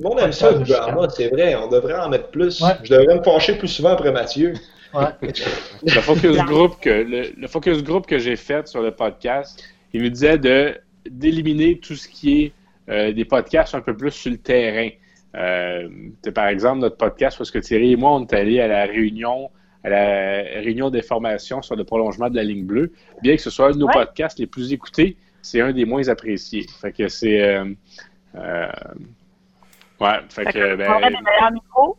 monde 0.01 0.19
aime 0.19 0.31
ça, 0.31 0.51
le 0.51 0.60
drama, 0.60 1.07
c'est 1.10 1.27
vrai. 1.29 1.55
On 1.55 1.67
devrait 1.67 2.00
en 2.00 2.10
mettre 2.10 2.29
plus. 2.29 2.62
Ouais. 2.62 2.71
Je 2.83 2.93
devrais 2.95 3.15
me 3.15 3.21
pencher 3.21 3.55
plus 3.57 3.67
souvent 3.67 3.89
après 3.89 4.12
Mathieu. 4.12 4.53
Ouais. 4.93 5.05
Le 5.21 6.01
focus 6.01 6.38
group 6.45 6.79
que 6.81 6.89
le, 6.89 7.31
le 7.38 7.48
focus 7.48 7.83
group 7.83 8.05
que 8.07 8.17
j'ai 8.19 8.36
fait 8.36 8.67
sur 8.67 8.81
le 8.81 8.91
podcast, 8.91 9.63
il 9.93 10.03
nous 10.03 10.10
disait 10.10 10.38
de 10.38 10.75
d'éliminer 11.10 11.79
tout 11.79 11.95
ce 11.95 12.07
qui 12.07 12.43
est 12.43 12.51
euh, 12.89 13.12
des 13.12 13.25
podcasts 13.25 13.74
un 13.74 13.81
peu 13.81 13.95
plus 13.95 14.12
sur 14.12 14.31
le 14.31 14.38
terrain. 14.38 14.89
Euh, 15.36 15.88
par 16.36 16.48
exemple 16.48 16.79
notre 16.79 16.98
podcast 16.98 17.38
parce 17.38 17.51
que 17.51 17.60
Thierry 17.60 17.93
et 17.93 17.95
moi 17.95 18.12
on 18.12 18.25
est 18.25 18.33
allés 18.33 18.60
à 18.60 18.67
la 18.67 18.83
réunion 18.83 19.50
à 19.84 19.90
la 19.90 20.44
réunion 20.62 20.90
d'information 20.90 21.62
sur 21.62 21.76
le 21.76 21.84
prolongement 21.84 22.30
de 22.30 22.36
la 22.36 22.44
ligne 22.44 22.66
bleue. 22.66 22.92
Bien 23.22 23.36
que 23.36 23.42
ce 23.42 23.50
soit 23.50 23.68
un 23.68 23.72
de 23.72 23.78
nos 23.78 23.88
Ouais. 23.88 23.94
podcasts 23.94 24.40
les 24.40 24.48
plus 24.48 24.74
écoutés, 24.74 25.18
c'est 25.42 25.62
un 25.62 25.72
des 25.74 25.86
moins 25.86 26.08
appréciés. 26.08 26.66
Fait 26.80 26.92
que 26.92 27.08
c'est 27.08 27.42
euh, 27.42 27.66
euh, 28.36 28.68
ouais, 30.00 30.20
fait, 30.30 30.44
Fait 30.44 30.46
que 30.46 30.52
que, 30.52 30.76
ben, 30.76 30.92
on 30.92 30.98
aurait 30.98 31.10
des 31.10 31.18
meilleurs 31.22 31.52
micros? 31.52 31.98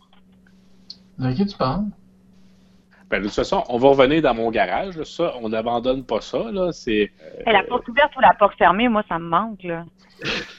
De 1.18 1.32
qui 1.32 1.46
tu 1.46 1.56
parles? 1.56 1.84
Ben, 3.12 3.20
de 3.20 3.26
toute 3.26 3.34
façon, 3.34 3.62
on 3.68 3.76
va 3.76 3.88
revenir 3.88 4.22
dans 4.22 4.32
mon 4.32 4.50
garage. 4.50 4.96
là. 4.96 5.04
Ça, 5.04 5.34
on 5.42 5.50
n'abandonne 5.50 6.02
pas 6.02 6.22
ça. 6.22 6.50
Là. 6.50 6.72
C'est 6.72 7.12
la 7.44 7.62
porte 7.62 7.86
ouverte 7.86 8.16
ou 8.16 8.20
la 8.20 8.32
porte 8.32 8.56
fermée, 8.56 8.88
moi, 8.88 9.02
ça 9.06 9.18
me 9.18 9.28
manque, 9.28 9.62
là. 9.64 9.84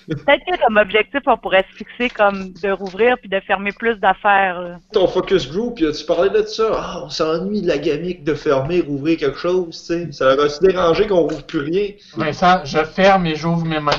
Peut-être 0.08 0.44
que 0.46 0.64
comme 0.64 0.78
objectif, 0.78 1.22
on 1.26 1.38
pourrait 1.38 1.66
se 1.72 1.78
fixer 1.78 2.10
comme 2.10 2.54
de 2.54 2.70
rouvrir 2.70 3.18
puis 3.18 3.28
de 3.28 3.40
fermer 3.40 3.72
plus 3.72 3.96
d'affaires. 3.96 4.62
là. 4.62 4.80
Ton 4.92 5.08
focus 5.08 5.52
group, 5.52 5.78
tu 5.78 6.06
parlais 6.06 6.30
de 6.30 6.46
ça? 6.46 6.70
Ah, 6.76 7.02
on 7.06 7.10
s'ennuie 7.10 7.64
de 7.64 7.68
la 7.68 7.80
gamique 7.80 8.24
de 8.24 8.36
fermer, 8.36 8.82
rouvrir 8.82 9.18
quelque 9.18 9.40
chose, 9.40 9.70
tu 9.80 9.86
sais. 9.86 10.12
Ça 10.12 10.36
leur 10.36 10.46
a-tu 10.46 10.64
dérangé 10.68 11.08
qu'on 11.08 11.22
rouvre 11.22 11.44
plus 11.48 11.62
rien? 11.62 11.88
Vincent, 12.16 12.64
je 12.66 12.84
ferme 12.84 13.26
et 13.26 13.36
j'ouvre 13.36 13.66
mes 13.66 13.80
mains. 13.80 13.92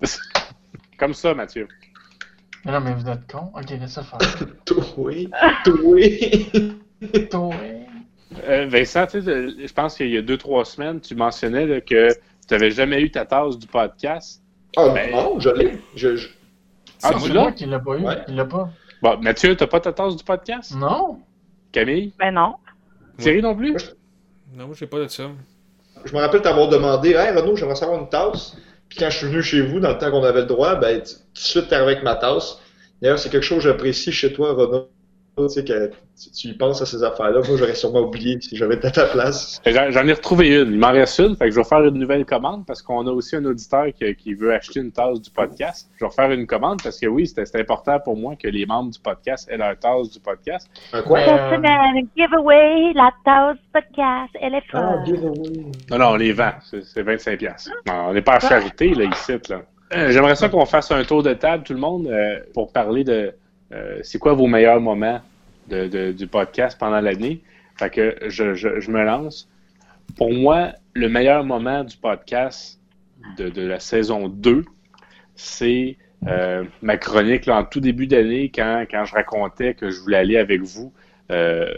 comme 0.98 1.14
ça, 1.14 1.34
Mathieu. 1.34 1.66
Mais 2.64 2.70
non, 2.70 2.80
mais 2.80 2.92
vous 2.92 3.08
êtes 3.08 3.28
con. 3.32 3.50
Ok, 3.56 3.70
laisse 3.70 3.90
ça 3.90 4.04
faire. 4.04 4.18
Toi, 4.64 4.84
oui. 4.96 5.28
Toi. 5.64 6.00
Euh, 8.46 8.66
Vincent, 8.68 9.06
tu 9.06 9.22
sais, 9.22 9.48
je 9.66 9.72
pense 9.72 9.96
qu'il 9.96 10.10
y 10.10 10.16
a 10.18 10.22
deux, 10.22 10.36
trois 10.36 10.64
semaines, 10.64 11.00
tu 11.00 11.14
mentionnais 11.14 11.66
là, 11.66 11.80
que 11.80 12.08
tu 12.12 12.18
n'avais 12.54 12.70
jamais 12.70 13.00
eu 13.00 13.10
ta 13.10 13.24
tasse 13.24 13.58
du 13.58 13.66
podcast. 13.66 14.42
Ah 14.76 14.88
Ben- 14.90 15.10
non, 15.12 15.40
je 15.40 15.48
l'ai. 15.50 15.78
Je, 15.96 16.16
je- 16.16 16.28
Ah, 17.02 17.12
tu 17.22 17.32
l'as? 17.32 17.42
moi 17.42 17.52
qui 17.52 17.64
l'a 17.66 17.78
pas 17.78 17.96
eu. 17.96 18.02
Ouais. 18.04 18.16
Il 18.28 18.36
l'a 18.36 18.44
pas. 18.44 18.68
Bon, 19.00 19.16
Mathieu, 19.20 19.56
t'as 19.56 19.66
pas 19.66 19.80
ta 19.80 19.92
tasse 19.92 20.16
du 20.16 20.24
podcast? 20.24 20.74
Non. 20.74 21.20
Camille? 21.72 22.12
Ben 22.18 22.32
non. 22.32 22.54
Thierry 23.16 23.40
non 23.42 23.54
plus? 23.56 23.74
Non, 24.54 24.72
j'ai 24.72 24.86
pas 24.86 24.98
de 24.98 25.08
ça. 25.08 25.24
Je 26.04 26.12
me 26.12 26.18
rappelle 26.18 26.42
t'avoir 26.42 26.68
demandé 26.68 27.10
Hey 27.10 27.30
Renaud, 27.36 27.56
j'aimerais 27.56 27.74
savoir 27.76 27.98
une 28.00 28.08
tasse. 28.08 28.56
Puis 28.88 28.98
quand 28.98 29.10
je 29.10 29.18
suis 29.18 29.26
venu 29.26 29.42
chez 29.42 29.60
vous, 29.60 29.80
dans 29.80 29.90
le 29.90 29.98
temps 29.98 30.10
qu'on 30.10 30.22
avait 30.24 30.40
le 30.40 30.46
droit, 30.46 30.74
ben, 30.76 31.00
tu- 31.02 31.14
tout 31.14 31.20
de 31.34 31.38
suite, 31.38 31.68
t'es 31.68 31.74
avec 31.76 32.02
ma 32.02 32.14
tasse. 32.16 32.58
D'ailleurs, 33.00 33.18
c'est 33.18 33.30
quelque 33.30 33.42
chose 33.44 33.58
que 33.58 33.64
j'apprécie 33.64 34.12
chez 34.12 34.32
toi, 34.32 34.52
Renaud. 34.54 34.88
Tu 35.46 35.54
sais, 35.54 35.64
que 35.64 35.88
tu, 36.20 36.30
tu 36.32 36.48
y 36.48 36.52
penses 36.54 36.82
à 36.82 36.86
ces 36.86 37.02
affaires-là. 37.04 37.40
Moi, 37.46 37.56
j'aurais 37.56 37.74
sûrement 37.74 38.00
oublié 38.00 38.38
si 38.40 38.56
j'avais 38.56 38.74
été 38.74 38.88
à 38.88 38.90
ta 38.90 39.04
place. 39.06 39.60
J'en 39.64 40.06
ai 40.06 40.12
retrouvé 40.12 40.48
une. 40.60 40.72
Il 40.72 40.78
m'en 40.78 40.90
reste 40.92 41.18
une. 41.20 41.36
Fait 41.36 41.46
que 41.46 41.50
je 41.52 41.56
vais 41.56 41.64
faire 41.64 41.84
une 41.84 41.94
nouvelle 41.98 42.24
commande 42.24 42.66
parce 42.66 42.82
qu'on 42.82 43.06
a 43.06 43.10
aussi 43.10 43.36
un 43.36 43.44
auditeur 43.44 43.86
qui, 43.98 44.14
qui 44.16 44.34
veut 44.34 44.52
acheter 44.52 44.80
une 44.80 44.90
tasse 44.92 45.20
du 45.20 45.30
podcast. 45.30 45.88
Je 46.00 46.04
vais 46.04 46.10
faire 46.10 46.30
une 46.32 46.46
commande 46.46 46.82
parce 46.82 46.98
que 46.98 47.06
oui, 47.06 47.26
c'était 47.26 47.60
important 47.60 47.98
pour 48.00 48.16
moi 48.16 48.34
que 48.36 48.48
les 48.48 48.66
membres 48.66 48.90
du 48.90 48.98
podcast 48.98 49.48
aient 49.50 49.56
leur 49.58 49.78
tasse 49.78 50.10
du 50.10 50.20
podcast. 50.20 50.68
Un 50.92 51.02
quoi? 51.02 51.20
Semaine, 51.24 52.08
giveaway, 52.16 52.92
la 52.94 53.10
tasse 53.24 53.56
podcast, 53.72 54.32
elle 54.40 54.54
est 54.54 54.62
Ah, 54.72 54.96
giveaway. 55.04 55.66
Non, 55.90 55.98
non, 55.98 56.06
on 56.10 56.16
les 56.16 56.32
vend. 56.32 56.52
C'est 56.70 56.84
c'est 56.84 57.02
25$. 57.02 57.36
piastres. 57.36 57.70
Non, 57.86 58.08
on 58.08 58.12
n'est 58.14 58.22
pas 58.22 58.34
à 58.34 58.40
charité, 58.40 58.94
là, 58.94 59.04
ici. 59.04 59.32
Là. 59.48 59.62
Euh, 59.94 60.10
J'aimerais 60.10 60.34
ça 60.34 60.48
qu'on 60.48 60.66
fasse 60.66 60.90
un 60.90 61.02
tour 61.04 61.22
de 61.22 61.32
table, 61.34 61.62
tout 61.62 61.72
le 61.72 61.78
monde, 61.78 62.06
euh, 62.08 62.40
pour 62.54 62.72
parler 62.72 63.04
de 63.04 63.32
euh, 63.72 64.00
c'est 64.02 64.18
quoi 64.18 64.32
vos 64.34 64.46
meilleurs 64.46 64.80
moments 64.80 65.20
du 65.68 66.26
podcast 66.26 66.78
pendant 66.78 67.00
l'année? 67.00 67.42
Fait 67.76 68.18
je, 68.28 68.54
je, 68.54 68.90
me 68.90 69.04
lance. 69.04 69.48
Pour 70.16 70.32
moi, 70.32 70.72
le 70.94 71.08
meilleur 71.08 71.44
moment 71.44 71.84
du 71.84 71.96
podcast 71.96 72.80
de, 73.36 73.62
la 73.62 73.78
saison 73.78 74.28
2, 74.28 74.64
c'est 75.36 75.96
euh, 76.26 76.64
ma 76.82 76.96
chronique 76.96 77.46
en 77.48 77.64
tout 77.64 77.80
début 77.80 78.06
d'année 78.06 78.50
quand, 78.52 78.84
je 78.90 79.12
racontais 79.12 79.74
que 79.74 79.90
je 79.90 80.00
voulais 80.00 80.16
aller 80.16 80.36
avec 80.38 80.62
vous 80.62 80.92
euh, 81.30 81.72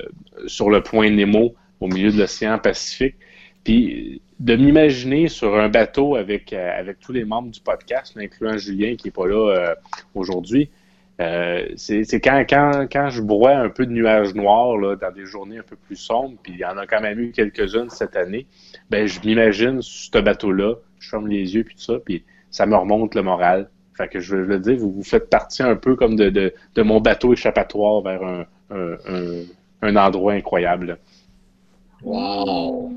sur 0.46 0.70
le 0.70 0.82
point 0.82 1.10
Nemo 1.10 1.54
au 1.80 1.88
milieu 1.88 2.12
de 2.12 2.18
l'océan 2.18 2.58
Pacifique. 2.58 3.16
Puis 3.64 4.22
de 4.38 4.56
m'imaginer 4.56 5.28
sur 5.28 5.58
un 5.58 5.68
bateau 5.68 6.16
avec, 6.16 6.54
tous 7.00 7.12
les 7.12 7.24
membres 7.24 7.50
du 7.50 7.60
podcast, 7.60 8.16
incluant 8.16 8.56
Julien 8.56 8.94
qui 8.96 9.08
n'est 9.08 9.12
pas 9.12 9.26
là 9.26 9.74
aujourd'hui. 10.14 10.70
Euh, 11.20 11.66
c'est 11.76 12.20
quand, 12.20 12.44
quand, 12.48 12.86
quand 12.90 13.10
je 13.10 13.20
broie 13.20 13.52
un 13.52 13.68
peu 13.68 13.84
de 13.84 13.92
nuages 13.92 14.34
noirs 14.34 14.78
là, 14.78 14.96
dans 14.96 15.12
des 15.12 15.26
journées 15.26 15.58
un 15.58 15.62
peu 15.62 15.76
plus 15.76 15.96
sombres, 15.96 16.36
puis 16.42 16.54
il 16.54 16.58
y 16.58 16.64
en 16.64 16.78
a 16.78 16.86
quand 16.86 17.02
même 17.02 17.20
eu 17.20 17.30
quelques-unes 17.30 17.90
cette 17.90 18.16
année, 18.16 18.46
ben 18.88 19.06
je 19.06 19.20
m'imagine 19.20 19.82
sur 19.82 20.14
ce 20.14 20.22
bateau-là, 20.22 20.76
je 20.98 21.10
ferme 21.10 21.28
les 21.28 21.54
yeux 21.54 21.64
puis 21.64 21.74
tout 21.74 21.82
ça, 21.82 21.98
puis 22.02 22.24
ça 22.50 22.64
me 22.64 22.74
remonte 22.74 23.14
le 23.14 23.22
moral. 23.22 23.68
Fait 23.98 24.08
que 24.08 24.18
je 24.18 24.34
veux 24.34 24.44
le 24.46 24.58
dire, 24.60 24.78
vous, 24.78 24.92
vous 24.92 25.02
faites 25.02 25.28
partie 25.28 25.62
un 25.62 25.76
peu 25.76 25.94
comme 25.94 26.16
de, 26.16 26.30
de, 26.30 26.82
mon 26.82 27.00
bateau 27.00 27.34
échappatoire 27.34 28.00
vers 28.00 28.22
un, 28.22 28.46
un, 28.70 28.92
un, 29.06 29.42
un 29.82 29.96
endroit 29.96 30.32
incroyable. 30.32 30.98
Wow! 32.02 32.92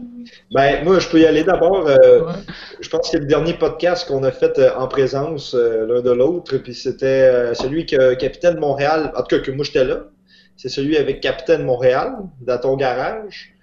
Ben, 0.51 0.83
moi, 0.83 0.99
je 0.99 1.07
peux 1.09 1.19
y 1.19 1.25
aller 1.25 1.43
d'abord. 1.43 1.87
euh, 1.87 2.21
Ouais. 2.21 2.33
je 2.79 2.89
pense 2.89 3.01
que 3.01 3.07
c'est 3.07 3.19
le 3.19 3.25
dernier 3.25 3.53
podcast 3.53 4.07
qu'on 4.07 4.23
a 4.23 4.31
fait 4.31 4.57
euh, 4.59 4.73
en 4.75 4.87
présence 4.87 5.53
euh, 5.55 5.85
l'un 5.87 6.01
de 6.01 6.11
l'autre, 6.11 6.57
puis 6.57 6.73
c'était 6.73 7.53
celui 7.55 7.85
que 7.85 8.13
Capitaine 8.15 8.59
Montréal, 8.59 9.11
en 9.15 9.21
tout 9.23 9.35
cas 9.35 9.39
que 9.39 9.51
moi 9.51 9.65
j'étais 9.65 9.83
là, 9.85 10.05
c'est 10.55 10.69
celui 10.69 10.97
avec 10.97 11.21
Capitaine 11.21 11.63
Montréal, 11.63 12.13
dans 12.41 12.57
ton 12.59 12.75
garage, 12.75 13.53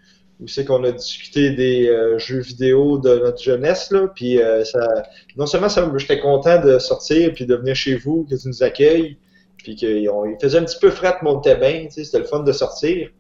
où 0.41 0.49
c'est 0.49 0.65
qu'on 0.65 0.83
a 0.85 0.91
discuté 0.93 1.51
des 1.51 1.95
jeux 2.19 2.41
vidéo 2.41 2.99
de 2.99 3.19
notre 3.19 3.43
jeunesse, 3.43 3.91
là, 3.91 4.09
puis 4.15 4.41
ça, 4.65 4.81
non 5.37 5.47
seulement 5.47 5.69
ça, 5.69 5.91
j'étais 5.97 6.19
content 6.19 6.61
de 6.61 6.79
sortir, 6.79 7.33
puis 7.35 7.47
de 7.47 7.55
venir 7.55 7.77
chez 7.77 7.95
vous, 7.95 8.27
que 8.29 8.35
tu 8.35 8.49
nous 8.49 8.63
accueilles, 8.63 9.19
puis 9.59 9.77
qu'il 9.77 9.99
il 9.99 10.37
faisait 10.41 10.59
un 10.59 10.65
petit 10.65 10.79
peu 10.81 10.89
était 10.89 11.57
bien, 11.57 11.85
tu 11.87 11.91
sais, 11.93 12.05
c'était 12.05 12.19
le 12.21 12.25
fun 12.25 12.43
de 12.43 12.53
sortir. 12.53 13.11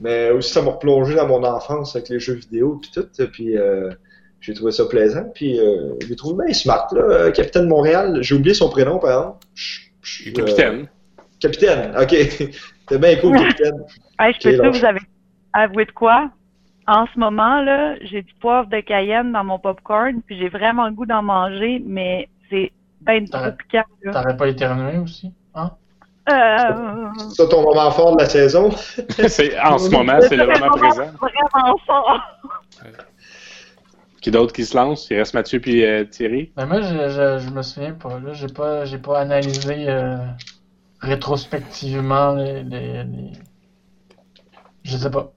Mais 0.00 0.30
aussi, 0.30 0.52
ça 0.52 0.62
m'a 0.62 0.70
replongé 0.72 1.14
dans 1.14 1.26
mon 1.28 1.44
enfance 1.44 1.94
avec 1.96 2.08
les 2.08 2.20
jeux 2.20 2.34
vidéo 2.34 2.78
puis 2.80 2.90
tout. 2.92 3.06
Puis 3.32 3.56
euh, 3.58 3.90
j'ai 4.40 4.54
trouvé 4.54 4.72
ça 4.72 4.86
plaisant. 4.86 5.30
Puis 5.34 5.58
euh, 5.60 5.94
j'ai 6.06 6.16
trouvé 6.16 6.44
bien 6.46 6.54
smart, 6.54 6.88
là. 6.92 7.02
euh, 7.02 7.30
Capitaine 7.32 7.68
Montréal. 7.68 8.18
J'ai 8.22 8.34
oublié 8.34 8.54
son 8.54 8.70
prénom, 8.70 8.98
par 8.98 9.10
exemple. 9.10 9.46
Capitaine. 10.34 10.74
euh, 10.82 10.86
capitaine, 11.40 11.94
ok. 11.96 12.10
T'es 12.88 12.98
bien 12.98 13.16
cool, 13.16 13.36
capitaine. 13.36 13.84
Hey, 14.18 14.34
je 14.34 14.40
peux 14.42 14.50
Ok, 14.50 14.60
dire, 14.60 14.72
vous 14.72 14.84
avez 14.84 15.00
avoué 15.52 15.84
de 15.86 15.92
quoi? 15.92 16.30
En 16.86 17.06
ce 17.06 17.18
moment, 17.18 17.60
là, 17.62 17.96
j'ai 18.02 18.22
du 18.22 18.34
poivre 18.34 18.68
de 18.68 18.80
Cayenne 18.80 19.32
dans 19.32 19.44
mon 19.44 19.58
popcorn, 19.58 20.22
puis 20.22 20.38
j'ai 20.38 20.48
vraiment 20.48 20.86
le 20.88 20.92
goût 20.94 21.06
d'en 21.06 21.22
manger, 21.22 21.82
mais 21.84 22.28
c'est 22.50 22.72
ben 23.00 23.28
trop 23.28 23.52
piquant, 23.52 23.84
là. 24.02 24.12
T'aurais 24.12 24.36
pas 24.36 24.48
éternué 24.48 24.98
aussi? 24.98 25.32
Hein? 25.54 25.70
Euh, 26.28 27.08
C'est 27.18 27.42
ça 27.42 27.46
ton 27.48 27.62
moment 27.62 27.90
fort 27.90 28.16
de 28.16 28.22
la 28.22 28.28
saison. 28.28 28.68
En 29.64 29.78
ce 29.78 29.90
moment, 29.90 30.18
c'est 30.20 30.36
le 30.36 30.46
moment 30.46 30.70
présent. 30.70 31.10
Vraiment 31.20 31.76
fort. 31.86 32.20
Qui 34.20 34.30
d'autre 34.30 34.52
qui 34.52 34.66
se 34.66 34.76
lance? 34.76 35.08
Il 35.10 35.16
reste 35.16 35.32
Mathieu 35.34 35.60
puis 35.60 35.84
euh, 35.84 36.04
Thierry. 36.04 36.52
Ben 36.54 36.66
moi, 36.66 36.82
je, 36.82 37.08
je, 37.08 37.38
je 37.38 37.50
me 37.50 37.62
souviens 37.62 37.92
pas. 37.94 38.20
Là, 38.20 38.34
j'ai 38.34 38.48
pas, 38.48 38.84
j'ai 38.84 38.98
pas 38.98 39.18
analysé 39.20 39.88
euh, 39.88 40.18
rétrospectivement 41.00 42.34
les, 42.34 42.62
les, 42.62 43.04
les- 43.04 43.32
Je 44.84 44.96
sais 44.96 45.10
pas. 45.10 45.32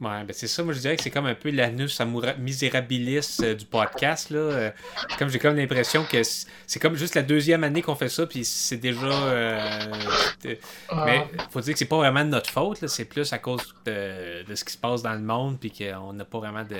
Ouais, 0.00 0.22
ben 0.22 0.32
c'est 0.32 0.46
ça, 0.46 0.62
moi 0.62 0.72
je 0.74 0.78
dirais 0.78 0.96
que 0.96 1.02
c'est 1.02 1.10
comme 1.10 1.26
un 1.26 1.34
peu 1.34 1.50
l'anus 1.50 1.98
amoura- 2.00 2.36
misérabilis 2.38 3.18
euh, 3.42 3.54
du 3.56 3.64
podcast. 3.64 4.30
Là. 4.30 4.38
Euh, 4.38 4.70
comme 5.18 5.28
j'ai 5.28 5.40
comme 5.40 5.56
l'impression 5.56 6.04
que 6.04 6.22
c'est 6.22 6.78
comme 6.80 6.94
juste 6.94 7.16
la 7.16 7.22
deuxième 7.22 7.64
année 7.64 7.82
qu'on 7.82 7.96
fait 7.96 8.08
ça, 8.08 8.24
puis 8.24 8.44
c'est 8.44 8.76
déjà. 8.76 9.06
euh, 9.06 9.60
euh, 10.46 10.54
Ah, 10.88 11.02
mais 11.04 11.26
faut 11.50 11.60
dire 11.60 11.72
que 11.72 11.78
c'est 11.80 11.84
pas 11.88 11.96
vraiment 11.96 12.24
de 12.24 12.30
notre 12.30 12.48
faute, 12.48 12.80
là, 12.80 12.86
c'est 12.86 13.06
plus 13.06 13.32
à 13.32 13.38
cause 13.38 13.74
de, 13.86 14.44
de 14.44 14.54
ce 14.54 14.64
qui 14.64 14.72
se 14.72 14.78
passe 14.78 15.02
dans 15.02 15.14
le 15.14 15.20
monde, 15.20 15.58
puis 15.58 15.72
qu'on 15.72 16.12
n'a 16.12 16.24
pas 16.24 16.38
vraiment 16.38 16.62
de. 16.62 16.76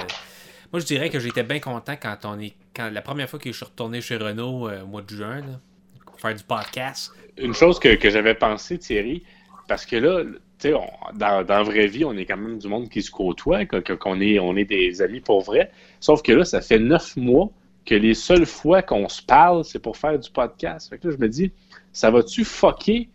Moi 0.73 0.79
je 0.81 0.85
dirais 0.87 1.11
que 1.11 1.19
j'étais 1.19 1.43
bien 1.43 1.59
content 1.59 1.97
quand 2.01 2.19
on 2.25 2.39
est. 2.39 2.55
quand 2.77 2.89
La 2.89 3.03
première 3.03 3.29
fois 3.29 3.41
que 3.41 3.51
je 3.51 3.57
suis 3.57 3.65
retourné 3.65 4.01
chez 4.01 4.17
Renault 4.17 4.69
euh, 4.69 4.83
au 4.83 4.87
mois 4.87 5.03
de 5.03 5.11
juin, 5.11 5.39
là, 5.41 5.59
pour 6.07 6.21
faire 6.21 6.37
du 6.37 6.45
podcast. 6.45 7.11
Une 7.37 7.55
chose 7.55 7.81
que, 7.81 7.97
que 7.97 8.11
j'avais 8.11 8.35
pensé, 8.35 8.79
Thierry, 8.79 9.25
parce 9.67 9.85
que 9.87 9.97
là, 9.97 10.23
tu 10.59 10.69
sais, 10.69 10.75
dans, 11.15 11.43
dans 11.45 11.55
la 11.55 11.63
vraie 11.63 11.87
vie, 11.87 12.05
on 12.05 12.17
est 12.17 12.25
quand 12.25 12.37
même 12.37 12.59
du 12.59 12.69
monde 12.69 12.89
qui 12.89 13.03
se 13.03 13.11
côtoie, 13.11 13.65
qu'on 13.65 14.21
est, 14.21 14.39
on 14.39 14.57
est 14.57 14.65
des 14.65 15.03
amis 15.03 15.21
pour 15.21 15.43
vrai. 15.43 15.71
Sauf 16.01 16.23
que 16.23 16.33
là, 16.33 16.45
ça 16.45 16.61
fait 16.61 16.79
neuf 16.79 17.17
mois 17.17 17.51
que 17.85 17.95
les 17.95 18.15
seules 18.15 18.47
fois 18.47 18.83
qu'on 18.83 19.09
se 19.09 19.23
parle, 19.23 19.65
c'est 19.65 19.79
pour 19.79 19.97
faire 19.97 20.19
du 20.19 20.31
podcast. 20.31 20.91
Fait 20.91 20.99
que 20.99 21.09
là, 21.09 21.15
je 21.17 21.23
me 21.23 21.29
dis, 21.29 21.53
ça 21.93 22.11
va-tu 22.11 22.45
fucker 22.45 23.09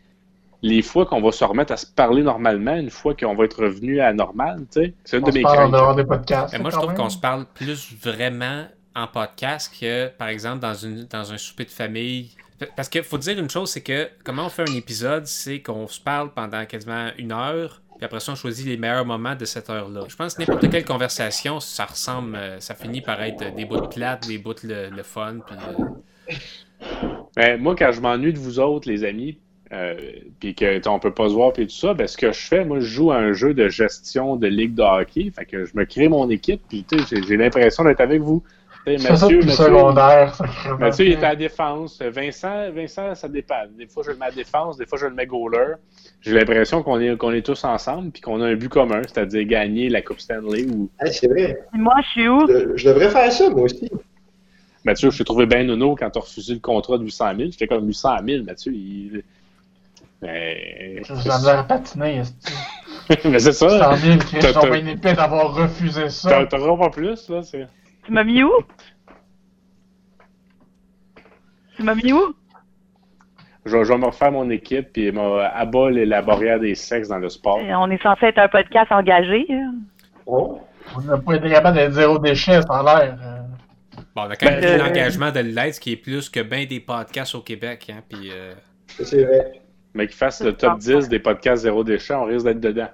les 0.64 0.82
fois 0.82 1.06
qu'on 1.06 1.22
va 1.22 1.32
se 1.32 1.44
remettre 1.44 1.74
à 1.74 1.78
se 1.78 1.86
parler 1.86 2.24
normalement, 2.24 2.76
une 2.76 2.90
fois 2.90 3.14
qu'on 3.14 3.36
va 3.36 3.44
être 3.44 3.62
revenu 3.64 4.00
à 4.00 4.06
la 4.06 4.14
normale, 4.14 4.66
tu 4.72 4.82
sais? 4.82 4.94
C'est 5.04 5.18
une 5.18 5.26
on 5.26 5.28
de 5.28 5.34
mes 5.34 5.44
craintes. 5.44 5.72
dehors 5.72 5.96
des 5.96 6.06
podcasts. 6.06 6.54
Mais 6.54 6.60
moi, 6.60 6.72
je 6.72 6.78
trouve 6.78 6.94
qu'on 6.94 7.10
se 7.10 7.18
parle 7.18 7.46
plus 7.54 7.94
vraiment 8.02 8.66
en 8.96 9.08
podcast 9.08 9.74
que, 9.80 10.08
par 10.08 10.30
exemple, 10.30 10.60
dans, 10.60 10.74
une, 10.74 11.06
dans 11.06 11.34
un 11.34 11.38
souper 11.38 11.66
de 11.66 11.72
famille. 11.72 12.32
Parce 12.76 12.90
qu'il 12.90 13.04
faut 13.04 13.18
dire 13.18 13.38
une 13.40 13.50
chose, 13.50 13.70
c'est 13.72 13.82
que 13.82 14.10
comment 14.24 14.46
on 14.46 14.50
fait 14.50 14.64
un 14.70 14.76
épisode, 14.76 15.26
c'est 15.26 15.62
qu'on 15.62 15.88
se 15.88 16.00
parle 16.00 16.32
pendant 16.34 16.66
quasiment 16.66 17.10
une 17.18 17.32
heure, 17.32 17.82
puis 17.98 18.06
après 18.06 18.20
ça, 18.20 18.32
on 18.32 18.36
choisit 18.36 18.66
les 18.66 18.78
meilleurs 18.78 19.06
moments 19.06 19.36
de 19.36 19.46
cette 19.46 19.70
heure-là. 19.70 20.02
Je 20.08 20.16
pense 20.16 20.34
que 20.36 20.42
n'importe 20.42 20.70
quelle 20.70 20.86
conversation, 20.86 21.60
ça 21.60 21.86
ressemble, 21.86 22.36
euh, 22.36 22.60
ça 22.60 22.76
finit 22.76 23.02
par 23.02 23.22
être 23.22 23.54
des 23.56 23.66
bouts 23.66 23.82
de 23.82 23.88
plates, 23.88 24.28
des 24.28 24.38
bouts 24.38 24.54
le, 24.64 24.90
le 24.90 25.04
fun, 25.04 25.40
puis... 25.46 25.56
euh, 25.68 26.36
Ben, 27.36 27.60
moi, 27.62 27.76
quand 27.76 27.92
je 27.92 28.02
m'ennuie 28.02 28.34
de 28.34 28.40
vous 28.40 28.60
autres, 28.60 28.90
les 28.90 29.04
amis, 29.04 29.40
euh, 29.72 29.96
puis 30.40 30.54
que 30.54 30.88
on 30.88 31.00
peut 31.00 31.14
pas 31.14 31.30
se 31.30 31.34
voir 31.34 31.52
puis 31.52 31.66
tout 31.66 31.74
ça, 31.74 31.96
ben 31.96 32.08
ce 32.08 32.16
que 32.16 32.32
je 32.32 32.40
fais, 32.42 32.64
moi, 32.64 32.80
je 32.80 32.86
joue 32.86 33.12
à 33.12 33.18
un 33.18 33.34
jeu 33.34 33.56
de 33.56 33.70
gestion 33.70 34.36
de 34.36 34.48
ligue 34.48 34.76
de 34.76 34.84
hockey. 34.84 35.32
Fait 35.36 35.46
que 35.46 35.66
je 35.66 35.72
me 35.76 35.86
crée 35.86 36.10
mon 36.10 36.30
équipe, 36.30 36.62
puis 36.70 36.86
j'ai 37.10 37.38
l'impression 37.38 37.84
d'être 37.84 38.02
avec 38.02 38.22
vous. 38.22 38.44
T'sais, 38.86 38.98
Je 38.98 39.08
fais 39.08 39.16
ça 39.16 39.26
Mathieu, 39.26 39.38
Mathieu, 39.40 39.52
secondaire. 39.52 40.38
Mathieu, 40.80 41.06
il 41.06 41.12
est 41.14 41.18
à 41.24 41.30
la 41.30 41.36
défense. 41.38 42.02
Vincent, 42.02 42.70
Vincent, 42.72 43.16
ça 43.16 43.30
dépend. 43.30 43.64
Des 43.78 43.88
fois, 43.88 44.04
je 44.06 44.12
le 44.12 44.18
mets 44.18 44.26
à 44.26 44.30
la 44.30 44.36
défense, 44.36 44.78
des 44.78 44.86
fois, 44.86 44.98
je 44.98 45.06
le 45.06 45.14
mets 45.14 45.26
goaler. 45.26 45.76
J'ai 46.22 46.34
l'impression 46.34 46.84
qu'on 46.84 47.00
est, 47.00 47.16
qu'on 47.18 47.32
est 47.32 47.46
tous 47.46 47.64
ensemble, 47.64 48.12
puis 48.12 48.22
qu'on 48.22 48.42
a 48.42 48.48
un 48.48 48.56
but 48.56 48.68
commun, 48.70 49.02
c'est-à-dire 49.04 49.46
gagner 49.48 49.88
la 49.90 50.02
Coupe 50.02 50.20
Stanley. 50.20 50.66
Ou 50.66 50.90
Hey, 51.00 51.14
c'est 51.14 51.28
vrai. 51.28 51.62
Moi, 51.74 51.94
je 52.04 52.08
suis 52.10 52.28
où? 52.28 52.46
Je, 52.48 52.76
je 52.76 52.90
devrais 52.90 53.10
faire 53.10 53.32
ça, 53.32 53.50
moi 53.50 53.62
aussi. 53.64 53.90
Mathieu, 54.84 55.12
je 55.12 55.18
t'ai 55.20 55.24
trouvé 55.24 55.46
bien 55.46 55.64
nono 55.64 55.96
quand 55.96 56.10
t'as 56.10 56.20
refusé 56.20 56.54
le 56.54 56.60
contrat 56.60 56.98
de 56.98 57.04
800 57.06 57.26
000. 57.38 57.52
J'étais 57.52 57.68
comme 57.68 57.88
800 57.88 58.18
000, 58.28 58.44
Mathieu. 58.44 58.74
Il... 58.74 59.24
Ben, 60.22 60.58
J'ai 61.04 61.14
de 61.24 61.28
la 61.30 61.38
misère 61.38 61.60
à 61.60 61.64
patiner. 61.64 62.22
mais 63.26 63.40
c'est 63.40 63.54
ça. 63.54 63.70
100 63.70 63.96
000, 63.98 64.18
Chris, 64.20 64.38
T'as- 64.42 64.50
ils 64.52 64.58
ont 64.58 64.62
t'as- 64.62 64.70
bien 64.70 64.86
épais 64.88 65.14
d'avoir 65.14 65.54
refusé 65.56 66.10
ça. 66.10 66.46
T'en- 66.46 66.58
T'auras 66.58 66.86
pas 66.86 66.90
plus, 66.90 67.30
là. 67.30 67.44
c'est- 67.44 67.68
Tu 68.06 68.12
m'as 68.12 68.24
mis 68.24 68.44
où? 68.44 68.52
Tu 71.76 71.84
m'as 71.84 71.96
mis 71.96 72.14
où? 72.14 72.34
Je, 73.66 73.78
vais- 73.78 73.84
je 73.86 73.90
vais 73.94 73.98
me 73.98 74.06
refaire 74.06 74.32
mon 74.32 74.50
équipe, 74.50 74.92
puis 74.94 75.12
m'a 75.12 75.48
abat 75.48 75.90
la 75.92 76.22
barrière 76.22 76.60
des 76.60 76.76
sexes 76.76 77.08
dans 77.08 77.18
le 77.18 77.30
sport. 77.30 77.60
Euh, 77.60 77.74
On 77.78 77.90
est 77.90 78.02
censé 78.02 78.26
être 78.28 78.40
un 78.40 78.48
podcast 78.50 78.92
engagé. 78.92 79.46
hein. 79.50 79.74
Oh. 80.26 80.60
On 80.96 81.02
n'a 81.02 81.18
pas 81.18 81.36
été 81.36 81.50
capable 81.50 81.78
d'être 81.78 81.94
zéro 81.94 82.20
déchet, 82.20 82.62
ça 82.62 82.80
a 82.80 82.84
l'air. 83.06 83.18
euh. 83.24 83.40
Bon, 84.16 84.24
on 84.24 84.30
a 84.30 84.36
quand 84.36 84.46
même 84.48 84.60
Ben, 84.60 84.66
euh, 84.66 84.78
l'engagement 84.86 85.32
de 85.32 85.40
l'aide, 85.40 85.74
qui 85.80 85.94
est 85.94 85.98
plus 85.98 86.30
que 86.30 86.42
bien 86.42 86.66
des 86.66 86.82
podcasts 86.82 87.36
au 87.36 87.42
Québec, 87.42 87.90
hein, 87.92 88.02
puis... 88.08 88.30
euh, 88.32 88.54
C'est 88.88 89.24
vrai. 89.24 89.62
Mais 89.96 90.08
qu'il 90.08 90.16
fasse 90.16 90.42
le 90.44 90.54
top 90.54 90.78
10 90.80 91.08
des 91.08 91.20
podcasts 91.20 91.64
zéro 91.64 91.84
déchet, 91.84 92.14
on 92.16 92.26
risque 92.26 92.46
d'être 92.46 92.60
dedans. 92.60 92.90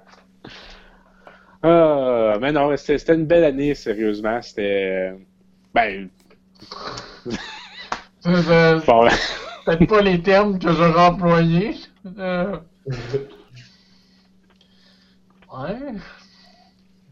Ah, 1.62 2.38
mais 2.40 2.52
non, 2.52 2.74
c'était 2.76 3.14
une 3.14 3.26
belle 3.26 3.44
année, 3.44 3.74
sérieusement. 3.74 4.40
C'était. 4.42 5.12
euh, 5.12 5.16
Ben. 5.74 6.08
C'est 8.22 8.30
bon, 8.86 9.08
peut-être 9.64 9.86
pas 9.86 10.02
les 10.02 10.20
termes 10.20 10.58
que 10.58 10.70
j'aurais 10.72 11.06
employés. 11.06 11.74
Euh, 12.18 12.56
Ouais. 15.52 15.92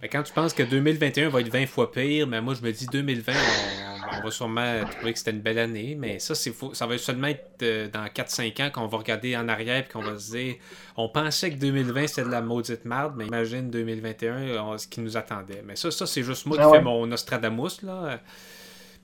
Mais 0.01 0.09
quand 0.09 0.23
tu 0.23 0.33
penses 0.33 0.55
que 0.55 0.63
2021 0.63 1.29
va 1.29 1.41
être 1.41 1.49
20 1.53 1.67
fois 1.67 1.91
pire, 1.91 2.27
mais 2.29 2.41
moi 2.41 2.55
je 2.55 2.63
me 2.63 2.71
dis 2.71 2.87
2020, 2.87 3.33
on, 3.33 3.88
on 4.19 4.25
va 4.25 4.31
sûrement 4.31 4.85
trouver 4.97 5.13
que 5.13 5.19
c'était 5.19 5.31
une 5.33 5.41
belle 5.41 5.59
année. 5.59 5.97
Mais 5.99 6.19
ça, 6.19 6.35
c'est 6.35 6.53
faux. 6.53 6.75
Ça 6.75 6.87
va 6.87 6.97
seulement 6.99 7.29
être 7.29 7.63
euh, 7.63 7.89
dans 7.89 8.05
4-5 8.07 8.63
ans 8.63 8.71
qu'on 8.73 8.87
va 8.87 8.99
regarder 8.99 9.37
en 9.37 9.49
arrière 9.49 9.85
et 9.85 9.89
qu'on 9.93 10.03
va 10.03 10.19
se 10.19 10.31
dire 10.37 10.55
on 10.97 11.09
pensait 11.09 11.51
que 11.51 11.57
2020 11.57 12.07
c'était 12.07 12.25
de 12.25 12.31
la 12.33 12.41
maudite 12.41 12.85
merde, 12.85 13.15
mais 13.17 13.27
imagine 13.27 13.71
2021 13.71 14.63
on- 14.63 14.79
ce 14.79 14.87
qui 14.89 15.01
nous 15.01 15.17
attendait. 15.17 15.63
Mais 15.67 15.77
ça, 15.77 15.91
ça 15.91 16.07
c'est 16.07 16.23
juste 16.23 16.47
moi 16.47 16.57
Ah 16.61 16.63
qui 16.65 16.69
ouais. 16.71 16.79
fais 16.79 16.85
mon 16.85 17.07
Nostradamus. 17.07 17.83
là. 17.83 17.93
Euh, 18.05 18.17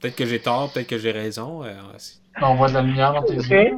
Peut-être 0.00 0.16
que 0.16 0.26
j'ai 0.26 0.40
tort, 0.40 0.70
peut-être 0.72 0.88
que 0.88 0.98
j'ai 0.98 1.12
raison. 1.12 1.64
euh, 1.64 1.72
On 2.42 2.56
voit 2.56 2.68
de 2.68 2.74
la 2.74 2.82
lumière 2.82 3.14
dans 3.14 3.22
tes 3.22 3.34
yeux. 3.36 3.72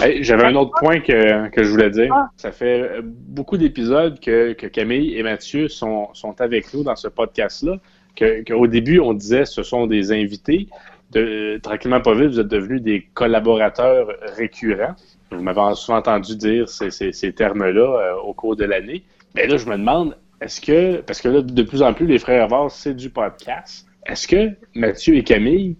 Hey, 0.00 0.22
J'avais 0.24 0.44
un 0.44 0.54
autre 0.54 0.72
point 0.78 1.00
que, 1.00 1.48
que 1.50 1.62
je 1.62 1.68
voulais 1.70 1.90
dire. 1.90 2.12
Ah. 2.14 2.30
Ça 2.36 2.52
fait 2.52 2.80
euh, 2.80 3.00
beaucoup 3.04 3.56
d'épisodes 3.56 4.18
que, 4.20 4.52
que 4.54 4.66
Camille 4.66 5.16
et 5.16 5.22
Mathieu 5.22 5.68
sont, 5.68 6.08
sont 6.14 6.40
avec 6.40 6.72
nous 6.74 6.82
dans 6.84 6.96
ce 6.96 7.08
podcast-là. 7.08 7.76
Qu'au 8.18 8.66
début, 8.66 9.00
on 9.00 9.12
disait 9.14 9.44
ce 9.44 9.62
sont 9.62 9.86
des 9.86 10.12
invités. 10.12 10.68
De, 11.10 11.58
tranquillement 11.62 12.00
pas 12.00 12.14
vite, 12.14 12.30
vous 12.30 12.40
êtes 12.40 12.48
devenus 12.48 12.80
des 12.82 13.02
collaborateurs 13.14 14.08
récurrents. 14.36 14.94
Vous 15.30 15.42
m'avez 15.42 15.74
souvent 15.74 15.98
entendu 15.98 16.36
dire 16.36 16.68
ces, 16.68 16.90
ces- 16.90 17.12
ces 17.12 17.32
termes-là 17.32 17.80
euh, 17.80 18.14
au 18.22 18.32
cours 18.34 18.56
de 18.56 18.64
l'année. 18.64 19.02
Mais 19.34 19.46
là, 19.46 19.56
je 19.56 19.66
me 19.66 19.76
demande, 19.76 20.16
est-ce 20.40 20.60
que, 20.60 21.00
parce 21.02 21.20
que 21.20 21.28
là, 21.28 21.42
de 21.42 21.62
plus 21.62 21.82
en 21.82 21.92
plus, 21.94 22.06
les 22.06 22.18
frères 22.18 22.44
Avars, 22.44 22.70
c'est 22.70 22.94
du 22.94 23.10
podcast. 23.10 23.86
Est-ce 24.06 24.26
que 24.28 24.50
Mathieu 24.74 25.14
et 25.16 25.22
Camille, 25.24 25.76